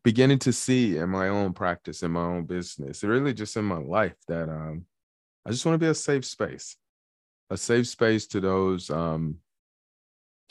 Beginning 0.04 0.40
to 0.40 0.54
see 0.54 0.98
in 0.98 1.10
my 1.10 1.30
own 1.30 1.54
practice, 1.54 2.04
in 2.04 2.12
my 2.12 2.22
own 2.22 2.46
business, 2.46 3.04
really 3.04 3.34
just 3.34 3.58
in 3.58 3.66
my 3.66 3.78
life, 3.78 4.16
that 4.28 4.48
um, 4.48 4.86
I 5.46 5.51
just 5.51 5.66
want 5.66 5.75
to 5.75 5.86
be 5.86 5.90
a 5.90 5.96
safe 5.96 6.25
space, 6.25 6.75
a 7.50 7.58
safe 7.58 7.88
space 7.88 8.28
to 8.28 8.40
those 8.40 8.92
um, 8.92 9.38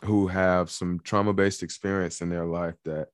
who 0.05 0.27
have 0.27 0.71
some 0.71 1.01
trauma 1.05 1.33
based 1.33 1.63
experience 1.63 2.23
in 2.23 2.29
their 2.29 2.45
life 2.45 2.75
that 2.85 3.09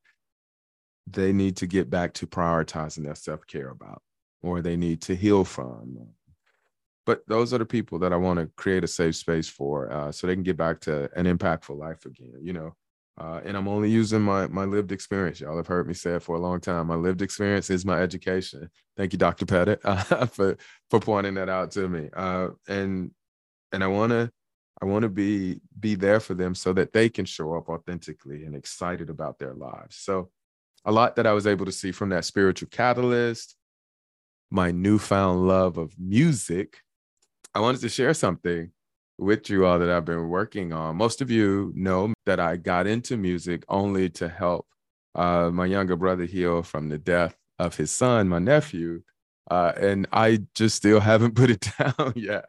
they 1.07 1.33
need 1.33 1.57
to 1.59 1.67
get 1.67 1.89
back 1.91 2.13
to 2.15 2.27
prioritizing 2.27 3.05
their 3.05 3.15
self 3.15 3.47
care 3.47 3.71
about, 3.71 4.03
or 4.43 4.61
they 4.61 4.77
need 4.77 5.03
to 5.03 5.15
heal 5.15 5.45
from. 5.45 6.09
But 7.05 7.23
those 7.29 7.55
are 7.55 7.59
the 7.59 7.67
people 7.67 8.01
that 8.01 8.13
I 8.13 8.17
want 8.17 8.41
to 8.41 8.51
create 8.57 8.83
a 8.83 8.89
safe 8.89 9.15
space 9.15 9.49
for, 9.49 9.93
uh, 9.93 10.11
so 10.11 10.27
they 10.27 10.35
can 10.35 10.43
get 10.43 10.57
back 10.57 10.81
to 10.83 11.09
an 11.17 11.27
impactful 11.27 11.79
life 11.79 12.05
again. 12.05 12.35
You 12.43 12.53
know, 12.53 12.77
uh, 13.19 13.41
and 13.45 13.57
I'm 13.57 13.69
only 13.69 13.91
using 13.91 14.23
my 14.23 14.49
my 14.49 14.65
lived 14.65 14.93
experience. 14.93 15.41
Y'all 15.41 15.57
have 15.57 15.69
heard 15.69 15.87
me 15.87 15.95
say 15.95 16.17
it 16.17 16.23
for 16.23 16.37
a 16.37 16.41
long 16.41 16.61
time. 16.61 16.89
My 16.89 16.97
lived 16.97 17.23
experience 17.23 17.71
is 17.71 17.85
my 17.85 18.01
education. 18.01 18.69
Thank 18.97 19.13
you, 19.13 19.19
Dr. 19.19 19.47
Pettit, 19.47 19.81
uh, 19.85 20.27
for 20.27 20.57
for 20.91 21.01
pointing 21.01 21.35
that 21.35 21.49
out 21.49 21.71
to 21.73 21.89
me. 21.89 22.11
Uh, 22.13 22.49
and 22.69 23.13
and 23.73 23.85
I 23.85 23.87
want 23.87 24.11
to 24.11 24.31
I 24.83 24.85
want 24.85 25.05
to 25.05 25.09
be 25.09 25.61
be 25.79 25.95
there 25.95 26.21
for 26.21 26.35
them 26.35 26.55
so 26.55 26.73
that 26.75 26.93
they 26.93 27.09
can 27.09 27.25
show 27.25 27.55
up 27.55 27.69
authentically 27.69 28.45
and 28.45 28.55
excited 28.55 29.09
about 29.09 29.39
their 29.39 29.55
lives. 29.55 29.97
So 29.97 30.31
a 30.87 30.93
lot 30.93 31.17
that 31.17 31.27
I 31.27 31.33
was 31.33 31.47
able 31.47 31.67
to 31.67 31.73
see 31.73 31.93
from 31.93 32.11
that 32.11 32.25
spiritual 32.25 32.69
catalyst, 32.71 33.57
my 34.51 34.71
newfound 34.71 35.47
love 35.47 35.77
of 35.79 35.93
music. 35.99 36.79
I 37.55 37.61
wanted 37.61 37.81
to 37.81 37.89
share 37.89 38.15
something 38.15 38.71
with 39.19 39.51
you 39.51 39.67
all 39.67 39.81
that 39.81 39.91
I've 39.91 40.05
been 40.05 40.29
working 40.29 40.73
on. 40.73 40.97
Most 40.97 41.21
of 41.21 41.31
you 41.31 41.73
know 41.75 42.15
that 42.25 42.39
I 42.39 42.57
got 42.57 42.87
into 42.87 43.17
music 43.17 43.65
only 43.69 44.09
to 44.11 44.29
help 44.29 44.67
uh, 45.17 45.51
my 45.53 45.67
younger 45.67 45.97
brother 45.97 46.25
heal 46.25 46.63
from 46.63 46.89
the 46.89 46.99
death 46.99 47.35
of 47.59 47.77
his 47.77 47.91
son, 47.91 48.29
my 48.29 48.39
nephew. 48.39 49.03
Uh, 49.51 49.73
and 49.77 50.07
I 50.13 50.43
just 50.55 50.77
still 50.77 51.01
haven't 51.13 51.35
put 51.35 51.51
it 51.51 51.67
down 51.79 52.13
yet. 52.15 52.45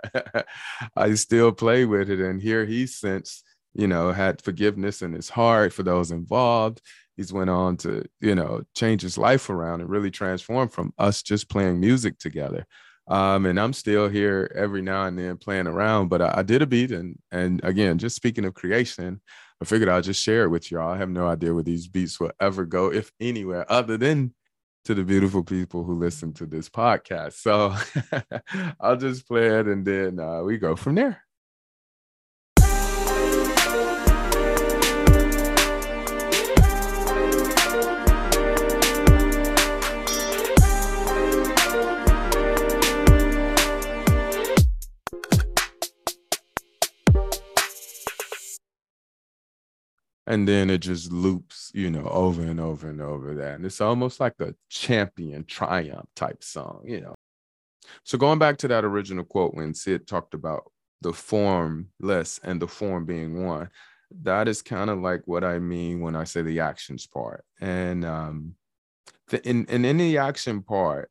I 0.95 1.15
still 1.15 1.51
play 1.51 1.85
with 1.85 2.11
it. 2.11 2.19
And 2.19 2.39
here 2.39 2.65
he's 2.65 2.95
since, 2.95 3.43
you 3.73 3.87
know, 3.87 4.11
had 4.11 4.43
forgiveness 4.43 5.01
in 5.01 5.13
his 5.13 5.29
heart 5.29 5.73
for 5.73 5.81
those 5.81 6.11
involved 6.11 6.81
he's 7.17 7.33
went 7.33 7.49
on 7.49 7.75
to 7.75 8.05
you 8.21 8.35
know 8.35 8.63
change 8.75 9.01
his 9.01 9.17
life 9.17 9.49
around 9.49 9.81
and 9.81 9.89
really 9.89 10.11
transform 10.11 10.69
from 10.69 10.93
us 10.97 11.21
just 11.21 11.49
playing 11.49 11.79
music 11.79 12.17
together 12.19 12.65
um, 13.09 13.45
and 13.45 13.59
i'm 13.59 13.73
still 13.73 14.07
here 14.07 14.51
every 14.55 14.81
now 14.81 15.05
and 15.05 15.19
then 15.19 15.35
playing 15.37 15.67
around 15.67 16.07
but 16.07 16.21
I, 16.21 16.35
I, 16.37 16.43
did 16.43 16.61
a 16.61 16.67
beat 16.67 16.91
and 16.91 17.17
and 17.31 17.63
again 17.63 17.97
just 17.97 18.15
speaking 18.15 18.45
of 18.45 18.53
creation 18.53 19.19
I 19.61 19.65
figured 19.65 19.89
I'll 19.89 20.01
just 20.01 20.21
share 20.21 20.43
it 20.43 20.49
with 20.49 20.71
y'all. 20.71 20.93
I 20.93 20.97
have 20.97 21.09
no 21.09 21.27
idea 21.27 21.53
where 21.53 21.63
these 21.63 21.87
beats 21.87 22.19
will 22.19 22.31
ever 22.39 22.63
go, 22.63 22.91
if 22.91 23.11
anywhere, 23.19 23.69
other 23.71 23.97
than 23.97 24.33
to 24.85 24.93
the 24.93 25.03
beautiful 25.03 25.43
people 25.43 25.83
who 25.83 25.95
listen 25.95 26.31
to 26.33 26.45
this 26.45 26.69
podcast. 26.69 27.33
So 27.33 27.75
I'll 28.79 28.97
just 28.97 29.27
play 29.27 29.47
it 29.47 29.67
and 29.67 29.85
then 29.85 30.19
uh, 30.19 30.41
we 30.43 30.57
go 30.57 30.75
from 30.75 30.95
there. 30.95 31.26
And 50.27 50.47
then 50.47 50.69
it 50.69 50.79
just 50.79 51.11
loops, 51.11 51.71
you 51.73 51.89
know, 51.89 52.05
over 52.09 52.43
and 52.43 52.59
over 52.59 52.89
and 52.89 53.01
over 53.01 53.33
that. 53.35 53.55
And 53.55 53.65
it's 53.65 53.79
almost 53.79 54.19
like 54.19 54.33
a 54.39 54.53
champion 54.69 55.45
triumph 55.45 56.09
type 56.15 56.43
song, 56.43 56.81
you 56.85 56.99
know. 56.99 57.15
So 58.03 58.17
going 58.17 58.37
back 58.37 58.57
to 58.57 58.67
that 58.67 58.83
original 58.83 59.23
quote 59.23 59.55
when 59.55 59.73
Syd 59.73 60.05
talked 60.05 60.33
about 60.33 60.69
the 61.01 61.13
formless 61.13 62.41
and 62.43 62.61
the 62.61 62.67
form 62.67 63.05
being 63.05 63.45
one, 63.45 63.69
that 64.23 64.49
is 64.49 64.61
kind 64.61 64.89
of 64.89 64.99
like 64.99 65.21
what 65.25 65.45
I 65.45 65.59
mean 65.59 66.01
when 66.01 66.15
I 66.15 66.25
say 66.25 66.41
the 66.41 66.59
actions 66.59 67.07
part. 67.07 67.45
And 67.61 68.03
um, 68.03 68.55
the, 69.29 69.47
in, 69.47 69.65
in 69.65 69.85
in 69.85 69.97
the 69.97 70.17
action 70.17 70.61
part, 70.61 71.09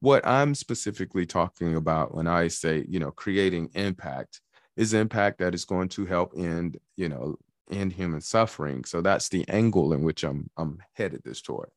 what 0.00 0.26
I'm 0.26 0.54
specifically 0.54 1.26
talking 1.26 1.76
about 1.76 2.14
when 2.14 2.26
I 2.26 2.48
say, 2.48 2.84
you 2.86 2.98
know, 2.98 3.10
creating 3.10 3.70
impact 3.74 4.40
is 4.76 4.94
impact 4.94 5.38
that 5.38 5.54
is 5.54 5.64
going 5.64 5.88
to 5.90 6.06
help 6.06 6.32
end, 6.36 6.78
you 6.96 7.08
know, 7.08 7.36
end 7.70 7.92
human 7.92 8.20
suffering. 8.20 8.84
So 8.84 9.00
that's 9.00 9.28
the 9.28 9.48
angle 9.48 9.92
in 9.92 10.02
which 10.02 10.24
I'm 10.24 10.50
I'm 10.56 10.78
headed 10.94 11.22
this 11.24 11.40
toward. 11.40 11.70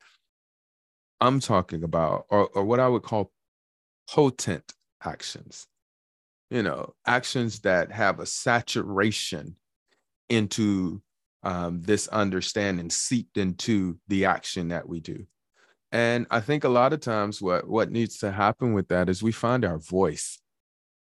I'm 1.21 1.39
talking 1.39 1.83
about, 1.83 2.25
or, 2.29 2.49
or 2.49 2.65
what 2.65 2.81
I 2.81 2.87
would 2.89 3.03
call 3.03 3.31
potent 4.09 4.73
actions. 5.03 5.67
You 6.49 6.63
know, 6.63 6.93
actions 7.07 7.61
that 7.61 7.91
have 7.91 8.19
a 8.19 8.25
saturation 8.25 9.55
into 10.29 11.01
um, 11.43 11.81
this 11.81 12.07
understanding 12.07 12.89
seeped 12.89 13.37
into 13.37 13.97
the 14.07 14.25
action 14.25 14.69
that 14.69 14.87
we 14.87 14.99
do. 14.99 15.25
And 15.91 16.25
I 16.31 16.39
think 16.39 16.63
a 16.63 16.69
lot 16.69 16.93
of 16.93 17.01
times 17.01 17.41
what 17.41 17.67
what 17.67 17.91
needs 17.91 18.17
to 18.19 18.31
happen 18.31 18.73
with 18.73 18.87
that 18.87 19.09
is 19.09 19.21
we 19.21 19.31
find 19.31 19.63
our 19.63 19.77
voice. 19.77 20.39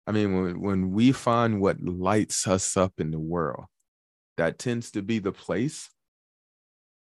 I 0.05 0.12
mean, 0.12 0.41
when 0.41 0.62
when 0.62 0.91
we 0.91 1.12
find 1.12 1.62
what 1.62 1.82
lights 1.82 2.48
us 2.48 2.75
up 2.75 2.94
in 3.00 3.12
the 3.12 3.20
world, 3.20 3.65
that 4.38 4.60
tends 4.60 4.92
to 4.92 5.01
be 5.01 5.20
the 5.20 5.32
place 5.32 5.89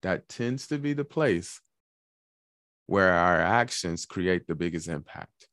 that 0.04 0.30
tends 0.30 0.68
to 0.68 0.78
be 0.78 0.94
the 0.94 1.06
place 1.06 1.60
where 2.86 3.14
our 3.14 3.40
actions 3.40 4.06
create 4.06 4.46
the 4.46 4.56
biggest 4.56 4.88
impact. 4.88 5.48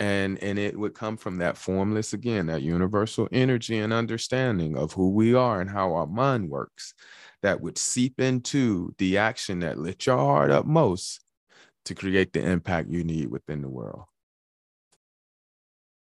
And 0.00 0.42
and 0.42 0.58
it 0.58 0.78
would 0.78 0.94
come 0.94 1.16
from 1.16 1.38
that 1.38 1.56
formless 1.56 2.12
again 2.12 2.46
that 2.46 2.62
universal 2.62 3.28
energy 3.32 3.78
and 3.78 3.92
understanding 3.92 4.76
of 4.76 4.92
who 4.92 5.10
we 5.10 5.34
are 5.34 5.60
and 5.60 5.70
how 5.70 5.94
our 5.94 6.06
mind 6.06 6.50
works 6.50 6.94
that 7.42 7.60
would 7.60 7.78
seep 7.78 8.20
into 8.20 8.94
the 8.98 9.18
action 9.18 9.60
that 9.60 9.78
lit 9.78 10.04
your 10.06 10.16
heart 10.16 10.50
up 10.50 10.66
most 10.66 11.20
to 11.84 11.94
create 11.94 12.32
the 12.32 12.42
impact 12.42 12.90
you 12.90 13.04
need 13.04 13.30
within 13.30 13.62
the 13.62 13.68
world. 13.68 14.04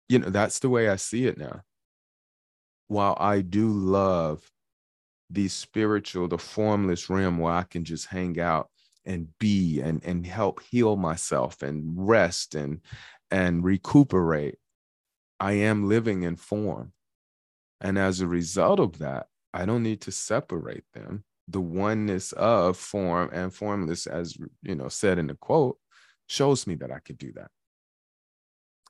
You 0.09 0.19
know 0.19 0.29
that's 0.29 0.59
the 0.59 0.69
way 0.69 0.89
i 0.89 0.97
see 0.97 1.25
it 1.25 1.37
now 1.37 1.61
while 2.91 3.15
I 3.21 3.39
do 3.39 3.69
love 3.69 4.51
the 5.29 5.47
spiritual, 5.47 6.27
the 6.27 6.37
formless 6.37 7.09
realm 7.09 7.37
where 7.37 7.53
I 7.53 7.63
can 7.63 7.85
just 7.85 8.07
hang 8.07 8.37
out 8.37 8.69
and 9.05 9.29
be 9.39 9.79
and 9.79 10.03
and 10.03 10.27
help 10.27 10.61
heal 10.61 10.97
myself 10.97 11.61
and 11.61 11.93
rest 11.95 12.53
and 12.53 12.81
and 13.31 13.63
recuperate, 13.63 14.57
I 15.39 15.53
am 15.53 15.87
living 15.87 16.23
in 16.23 16.35
form. 16.35 16.91
And 17.79 17.97
as 17.97 18.19
a 18.19 18.27
result 18.27 18.81
of 18.81 18.97
that, 18.97 19.27
I 19.53 19.63
don't 19.65 19.83
need 19.83 20.01
to 20.01 20.11
separate 20.11 20.83
them. 20.93 21.23
The 21.47 21.61
oneness 21.61 22.33
of 22.33 22.75
form 22.75 23.29
and 23.31 23.53
formless, 23.53 24.05
as 24.05 24.37
you 24.63 24.75
know, 24.75 24.89
said 24.89 25.17
in 25.17 25.27
the 25.27 25.35
quote, 25.35 25.77
shows 26.27 26.67
me 26.67 26.75
that 26.75 26.91
I 26.91 26.99
could 26.99 27.17
do 27.17 27.31
that. 27.35 27.51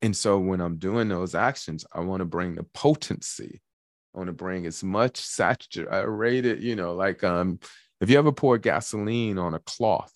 And 0.02 0.18
so 0.18 0.40
when 0.40 0.60
I'm 0.60 0.78
doing 0.78 1.08
those 1.08 1.36
actions, 1.36 1.86
I 1.94 2.00
want 2.00 2.22
to 2.22 2.26
bring 2.26 2.56
the 2.56 2.64
potency 2.64 3.62
I 4.13 4.17
want 4.17 4.28
to 4.28 4.34
bring 4.34 4.65
as 4.65 4.84
much 4.84 5.17
saturated, 5.17 6.62
you 6.62 6.76
know, 6.76 6.93
like 6.95 7.24
um, 7.24 7.60
if 8.02 8.10
you 8.10 8.17
ever 8.17 8.32
pour 8.32 8.58
gasoline 8.58 9.38
on 9.38 9.54
a 9.54 9.60
cloth, 9.60 10.12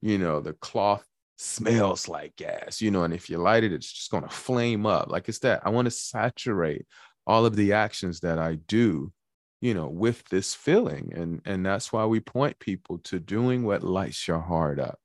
you 0.00 0.18
know, 0.18 0.40
the 0.40 0.52
cloth 0.52 1.04
smells 1.36 2.08
like 2.08 2.36
gas, 2.36 2.80
you 2.80 2.90
know, 2.90 3.04
and 3.04 3.12
if 3.12 3.28
you 3.28 3.38
light 3.38 3.64
it, 3.64 3.72
it's 3.72 3.92
just 3.92 4.10
gonna 4.10 4.28
flame 4.28 4.86
up. 4.86 5.10
Like 5.10 5.28
it's 5.28 5.40
that. 5.40 5.62
I 5.64 5.70
want 5.70 5.86
to 5.86 5.90
saturate 5.90 6.86
all 7.26 7.44
of 7.44 7.56
the 7.56 7.72
actions 7.72 8.20
that 8.20 8.38
I 8.38 8.54
do, 8.54 9.12
you 9.60 9.74
know, 9.74 9.88
with 9.88 10.24
this 10.28 10.54
feeling. 10.54 11.12
And 11.14 11.40
and 11.44 11.66
that's 11.66 11.92
why 11.92 12.04
we 12.06 12.20
point 12.20 12.58
people 12.58 12.98
to 13.04 13.18
doing 13.18 13.64
what 13.64 13.82
lights 13.82 14.28
your 14.28 14.40
heart 14.40 14.78
up. 14.78 14.98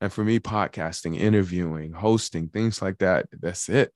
And 0.00 0.12
for 0.12 0.24
me, 0.24 0.38
podcasting, 0.38 1.18
interviewing, 1.18 1.92
hosting, 1.92 2.48
things 2.48 2.82
like 2.82 2.98
that, 2.98 3.26
that's 3.32 3.68
it. 3.68 3.92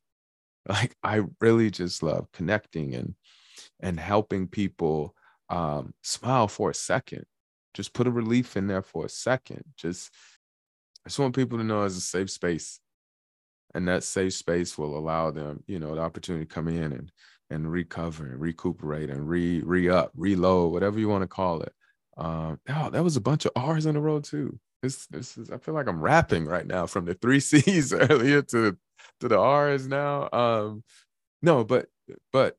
Like 0.68 0.94
I 1.02 1.22
really 1.40 1.70
just 1.70 2.02
love 2.02 2.30
connecting 2.32 2.94
and 2.94 3.14
and 3.80 3.98
helping 3.98 4.46
people 4.46 5.14
um, 5.48 5.94
smile 6.02 6.48
for 6.48 6.70
a 6.70 6.74
second. 6.74 7.24
Just 7.74 7.92
put 7.92 8.06
a 8.06 8.10
relief 8.10 8.56
in 8.56 8.66
there 8.66 8.82
for 8.82 9.06
a 9.06 9.08
second. 9.08 9.62
Just, 9.76 10.10
I 11.04 11.08
just 11.08 11.18
want 11.18 11.36
people 11.36 11.58
to 11.58 11.64
know 11.64 11.84
it's 11.84 11.96
a 11.96 12.00
safe 12.00 12.30
space. 12.30 12.80
And 13.74 13.86
that 13.86 14.02
safe 14.02 14.32
space 14.32 14.78
will 14.78 14.96
allow 14.96 15.30
them, 15.30 15.62
you 15.66 15.78
know, 15.78 15.94
the 15.94 16.00
opportunity 16.00 16.46
to 16.46 16.54
come 16.54 16.68
in 16.68 16.92
and 16.92 17.12
and 17.50 17.70
recover 17.70 18.26
and 18.26 18.40
recuperate 18.40 19.10
and 19.10 19.28
re 19.28 19.62
re 19.62 19.88
up, 19.88 20.10
reload, 20.16 20.72
whatever 20.72 20.98
you 20.98 21.08
want 21.08 21.22
to 21.22 21.28
call 21.28 21.62
it. 21.62 21.72
Um, 22.16 22.60
oh, 22.68 22.90
that 22.90 23.04
was 23.04 23.16
a 23.16 23.20
bunch 23.20 23.46
of 23.46 23.52
R's 23.56 23.86
in 23.86 23.96
a 23.96 24.00
row 24.00 24.20
too. 24.20 24.58
This 24.82 25.06
this 25.06 25.38
is 25.38 25.50
I 25.50 25.58
feel 25.58 25.74
like 25.74 25.88
I'm 25.88 26.00
rapping 26.00 26.46
right 26.46 26.66
now 26.66 26.86
from 26.86 27.04
the 27.04 27.14
three 27.14 27.40
C's 27.40 27.92
earlier 27.92 28.42
to 28.42 28.76
to 29.20 29.28
the 29.28 29.38
R's 29.38 29.86
now. 29.86 30.28
Um, 30.32 30.84
no, 31.42 31.64
but 31.64 31.86
but 32.32 32.56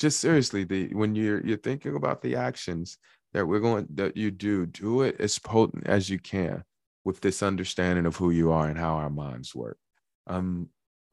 just 0.00 0.18
seriously, 0.18 0.64
the 0.64 0.88
when 0.94 1.14
you're 1.14 1.46
you're 1.46 1.58
thinking 1.58 1.94
about 1.94 2.22
the 2.22 2.34
actions 2.34 2.98
that 3.34 3.46
we're 3.46 3.60
going 3.60 3.86
that 3.94 4.16
you 4.16 4.30
do, 4.30 4.66
do 4.66 5.02
it 5.02 5.16
as 5.20 5.38
potent 5.38 5.86
as 5.86 6.08
you 6.08 6.18
can 6.18 6.64
with 7.04 7.20
this 7.20 7.42
understanding 7.42 8.06
of 8.06 8.16
who 8.16 8.30
you 8.30 8.50
are 8.50 8.66
and 8.66 8.78
how 8.78 8.94
our 8.94 9.10
minds 9.10 9.54
work. 9.54 9.78
Um, 10.26 10.70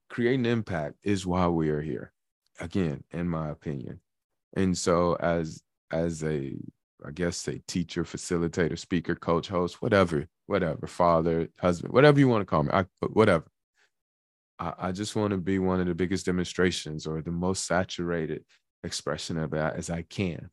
creating 0.09 0.45
impact 0.45 0.95
is 1.03 1.27
why 1.27 1.47
we 1.47 1.69
are 1.69 1.81
here. 1.81 2.13
Again, 2.59 3.03
in 3.11 3.29
my 3.29 3.49
opinion. 3.49 3.99
And 4.55 4.75
so 4.75 5.15
as 5.15 5.61
as 5.91 6.23
a 6.23 6.55
I 7.05 7.11
guess 7.11 7.47
a 7.47 7.59
teacher, 7.67 8.05
facilitator, 8.05 8.79
speaker, 8.79 9.15
coach, 9.15 9.49
host, 9.49 9.81
whatever, 9.81 10.27
whatever, 10.47 10.87
father, 10.87 11.49
husband, 11.59 11.93
whatever 11.93 12.19
you 12.19 12.27
want 12.27 12.41
to 12.41 12.45
call 12.45 12.63
me, 12.63 12.71
I, 12.73 12.85
whatever. 13.13 13.45
I, 14.59 14.73
I 14.79 14.91
just 14.93 15.15
want 15.15 15.31
to 15.31 15.37
be 15.37 15.59
one 15.59 15.79
of 15.79 15.87
the 15.87 15.93
biggest 15.93 16.25
demonstrations 16.25 17.05
or 17.05 17.21
the 17.21 17.31
most 17.31 17.67
saturated 17.67 18.43
expression 18.83 19.37
of 19.37 19.51
that 19.51 19.75
as 19.75 19.89
I 19.89 20.03
can. 20.03 20.49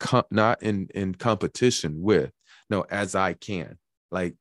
Com- 0.00 0.24
not 0.30 0.62
in 0.62 0.88
in 0.94 1.14
competition 1.14 2.02
with, 2.02 2.32
no, 2.68 2.84
as 2.90 3.14
I 3.14 3.34
can. 3.34 3.78
Like 4.10 4.34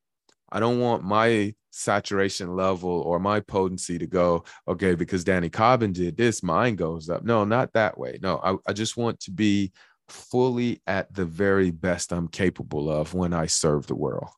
I 0.51 0.59
don't 0.59 0.79
want 0.79 1.03
my 1.03 1.53
saturation 1.71 2.55
level 2.55 2.89
or 2.89 3.19
my 3.19 3.39
potency 3.39 3.97
to 3.97 4.05
go, 4.05 4.43
okay, 4.67 4.95
because 4.95 5.23
Danny 5.23 5.49
Cobbin 5.49 5.93
did 5.93 6.17
this, 6.17 6.43
mine 6.43 6.75
goes 6.75 7.09
up. 7.09 7.23
No, 7.23 7.45
not 7.45 7.73
that 7.73 7.97
way. 7.97 8.19
No, 8.21 8.39
I, 8.43 8.55
I 8.69 8.73
just 8.73 8.97
want 8.97 9.19
to 9.21 9.31
be 9.31 9.71
fully 10.09 10.81
at 10.87 11.13
the 11.13 11.25
very 11.25 11.71
best 11.71 12.11
I'm 12.11 12.27
capable 12.27 12.89
of 12.91 13.13
when 13.13 13.33
I 13.33 13.45
serve 13.45 13.87
the 13.87 13.95
world. 13.95 14.29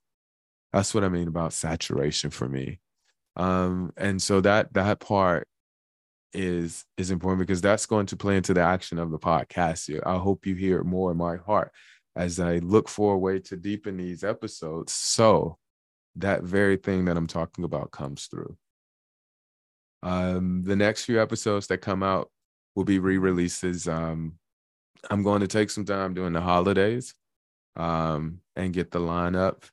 That's 0.71 0.93
what 0.93 1.03
I 1.03 1.09
mean 1.09 1.27
about 1.27 1.53
saturation 1.53 2.29
for 2.29 2.47
me. 2.47 2.79
Um, 3.35 3.91
and 3.97 4.21
so 4.21 4.41
that 4.41 4.73
that 4.73 4.99
part 4.99 5.47
is 6.33 6.85
is 6.97 7.11
important 7.11 7.47
because 7.47 7.61
that's 7.61 7.85
going 7.85 8.05
to 8.07 8.17
play 8.17 8.37
into 8.37 8.53
the 8.53 8.61
action 8.61 8.97
of 8.97 9.11
the 9.11 9.19
podcast 9.19 9.87
here. 9.87 10.03
I 10.05 10.17
hope 10.17 10.45
you 10.45 10.55
hear 10.55 10.79
it 10.79 10.85
more 10.85 11.11
in 11.11 11.17
my 11.17 11.37
heart 11.37 11.71
as 12.15 12.39
I 12.39 12.57
look 12.57 12.89
for 12.89 13.13
a 13.13 13.17
way 13.17 13.39
to 13.39 13.57
deepen 13.57 13.97
these 13.97 14.23
episodes 14.23 14.93
so 14.93 15.57
that 16.15 16.43
very 16.43 16.77
thing 16.77 17.05
that 17.05 17.17
I'm 17.17 17.27
talking 17.27 17.63
about 17.63 17.91
comes 17.91 18.27
through. 18.27 18.55
Um, 20.03 20.63
the 20.63 20.75
next 20.75 21.05
few 21.05 21.21
episodes 21.21 21.67
that 21.67 21.79
come 21.79 22.03
out 22.03 22.29
will 22.75 22.83
be 22.83 22.99
re-releases. 22.99 23.87
Um, 23.87 24.33
I'm 25.09 25.23
going 25.23 25.41
to 25.41 25.47
take 25.47 25.69
some 25.69 25.85
time 25.85 26.13
during 26.13 26.33
the 26.33 26.41
holidays 26.41 27.15
um, 27.75 28.39
and 28.55 28.73
get 28.73 28.91
the 28.91 28.99
lineup, 28.99 29.63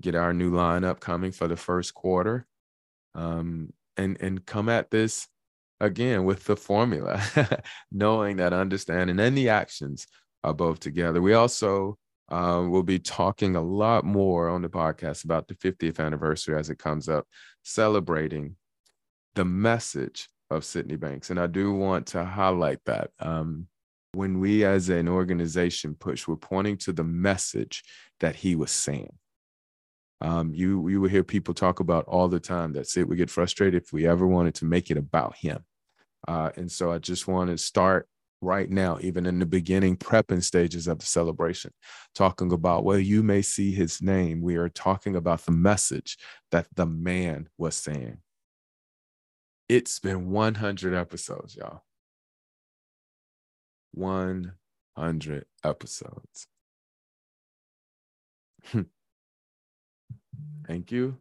get 0.00 0.14
our 0.14 0.32
new 0.32 0.52
lineup 0.52 1.00
coming 1.00 1.32
for 1.32 1.48
the 1.48 1.56
first 1.56 1.92
quarter, 1.92 2.46
um, 3.14 3.72
and 3.96 4.16
and 4.20 4.44
come 4.44 4.68
at 4.68 4.90
this 4.90 5.28
again 5.84 6.24
with 6.24 6.44
the 6.44 6.56
formula, 6.56 7.22
knowing 7.92 8.36
that 8.36 8.52
understanding 8.52 9.20
and 9.20 9.36
the 9.36 9.48
actions 9.48 10.06
are 10.42 10.54
both 10.54 10.80
together. 10.80 11.22
We 11.22 11.34
also 11.34 11.98
uh, 12.30 12.64
will 12.68 12.82
be 12.82 12.98
talking 12.98 13.56
a 13.56 13.62
lot 13.62 14.04
more 14.04 14.48
on 14.48 14.62
the 14.62 14.68
podcast 14.68 15.24
about 15.24 15.48
the 15.48 15.54
50th 15.54 16.00
anniversary 16.00 16.58
as 16.58 16.70
it 16.70 16.78
comes 16.78 17.08
up, 17.08 17.26
celebrating 17.62 18.56
the 19.34 19.44
message 19.44 20.28
of 20.50 20.64
Sydney 20.64 20.96
Banks. 20.96 21.30
And 21.30 21.38
I 21.38 21.46
do 21.46 21.72
want 21.72 22.06
to 22.08 22.24
highlight 22.24 22.78
that. 22.86 23.10
Um, 23.18 23.68
when 24.12 24.38
we 24.38 24.64
as 24.64 24.88
an 24.88 25.08
organization 25.08 25.96
push, 25.98 26.28
we're 26.28 26.36
pointing 26.36 26.76
to 26.78 26.92
the 26.92 27.04
message 27.04 27.82
that 28.20 28.36
he 28.36 28.54
was 28.54 28.70
saying. 28.70 29.12
Um, 30.20 30.54
you 30.54 30.88
you 30.88 31.00
will 31.00 31.08
hear 31.08 31.24
people 31.24 31.52
talk 31.52 31.80
about 31.80 32.04
all 32.06 32.28
the 32.28 32.40
time. 32.40 32.72
that 32.74 32.86
it. 32.96 33.08
We 33.08 33.16
get 33.16 33.28
frustrated 33.28 33.82
if 33.82 33.92
we 33.92 34.06
ever 34.06 34.26
wanted 34.26 34.54
to 34.56 34.64
make 34.64 34.90
it 34.90 34.96
about 34.96 35.36
him. 35.36 35.64
Uh, 36.26 36.50
and 36.56 36.70
so 36.70 36.92
I 36.92 36.98
just 36.98 37.28
want 37.28 37.50
to 37.50 37.58
start 37.58 38.08
right 38.40 38.70
now, 38.70 38.98
even 39.00 39.26
in 39.26 39.38
the 39.38 39.46
beginning 39.46 39.96
prepping 39.96 40.42
stages 40.42 40.86
of 40.86 40.98
the 40.98 41.06
celebration, 41.06 41.72
talking 42.14 42.52
about, 42.52 42.84
well, 42.84 42.98
you 42.98 43.22
may 43.22 43.42
see 43.42 43.72
his 43.72 44.02
name. 44.02 44.42
We 44.42 44.56
are 44.56 44.68
talking 44.68 45.16
about 45.16 45.44
the 45.44 45.52
message 45.52 46.18
that 46.50 46.66
the 46.74 46.86
man 46.86 47.48
was 47.58 47.74
saying. 47.74 48.18
It's 49.68 49.98
been 49.98 50.30
100 50.30 50.94
episodes, 50.94 51.56
y'all. 51.56 51.82
100 53.92 55.46
episodes. 55.64 56.46
Thank 60.66 60.92
you. 60.92 61.16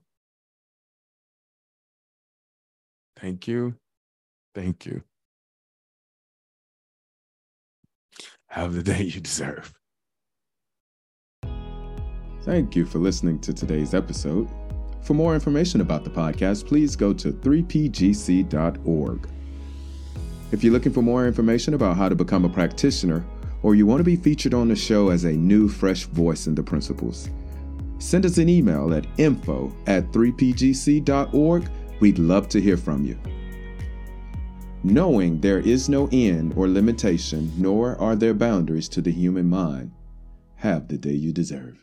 Thank 3.15 3.47
you. 3.47 3.75
Thank 4.53 4.85
you. 4.85 5.03
Have 8.47 8.73
the 8.75 8.83
day 8.83 9.01
you 9.03 9.19
deserve. 9.19 9.73
Thank 12.43 12.75
you 12.75 12.85
for 12.85 12.99
listening 12.99 13.39
to 13.39 13.53
today's 13.53 13.93
episode. 13.93 14.49
For 15.01 15.13
more 15.13 15.33
information 15.33 15.81
about 15.81 16.03
the 16.03 16.09
podcast, 16.09 16.67
please 16.67 16.95
go 16.95 17.13
to 17.13 17.31
3pgc.org. 17.31 19.29
If 20.51 20.63
you're 20.63 20.73
looking 20.73 20.93
for 20.93 21.01
more 21.01 21.25
information 21.25 21.73
about 21.73 21.97
how 21.97 22.09
to 22.09 22.15
become 22.15 22.45
a 22.45 22.49
practitioner, 22.49 23.25
or 23.63 23.75
you 23.75 23.87
want 23.87 24.01
to 24.01 24.03
be 24.03 24.17
featured 24.17 24.53
on 24.53 24.67
the 24.67 24.75
show 24.75 25.09
as 25.09 25.23
a 25.23 25.31
new, 25.31 25.67
fresh 25.67 26.03
voice 26.03 26.47
in 26.47 26.53
the 26.53 26.61
principles, 26.61 27.29
send 27.97 28.25
us 28.25 28.37
an 28.37 28.49
email 28.49 28.93
at 28.93 29.07
info 29.17 29.73
at 29.87 30.11
3pgc.org. 30.11 31.69
We'd 32.01 32.19
love 32.19 32.49
to 32.49 32.61
hear 32.61 32.77
from 32.77 33.03
you. 33.05 33.17
Knowing 34.85 35.39
there 35.39 35.59
is 35.59 35.87
no 35.87 36.09
end 36.11 36.53
or 36.57 36.67
limitation, 36.67 37.49
nor 37.57 37.95
are 38.01 38.17
there 38.17 38.33
boundaries 38.33 38.89
to 38.89 39.01
the 39.01 39.11
human 39.11 39.47
mind, 39.47 39.91
have 40.55 40.89
the 40.89 40.97
day 40.97 41.13
you 41.13 41.31
deserve. 41.31 41.82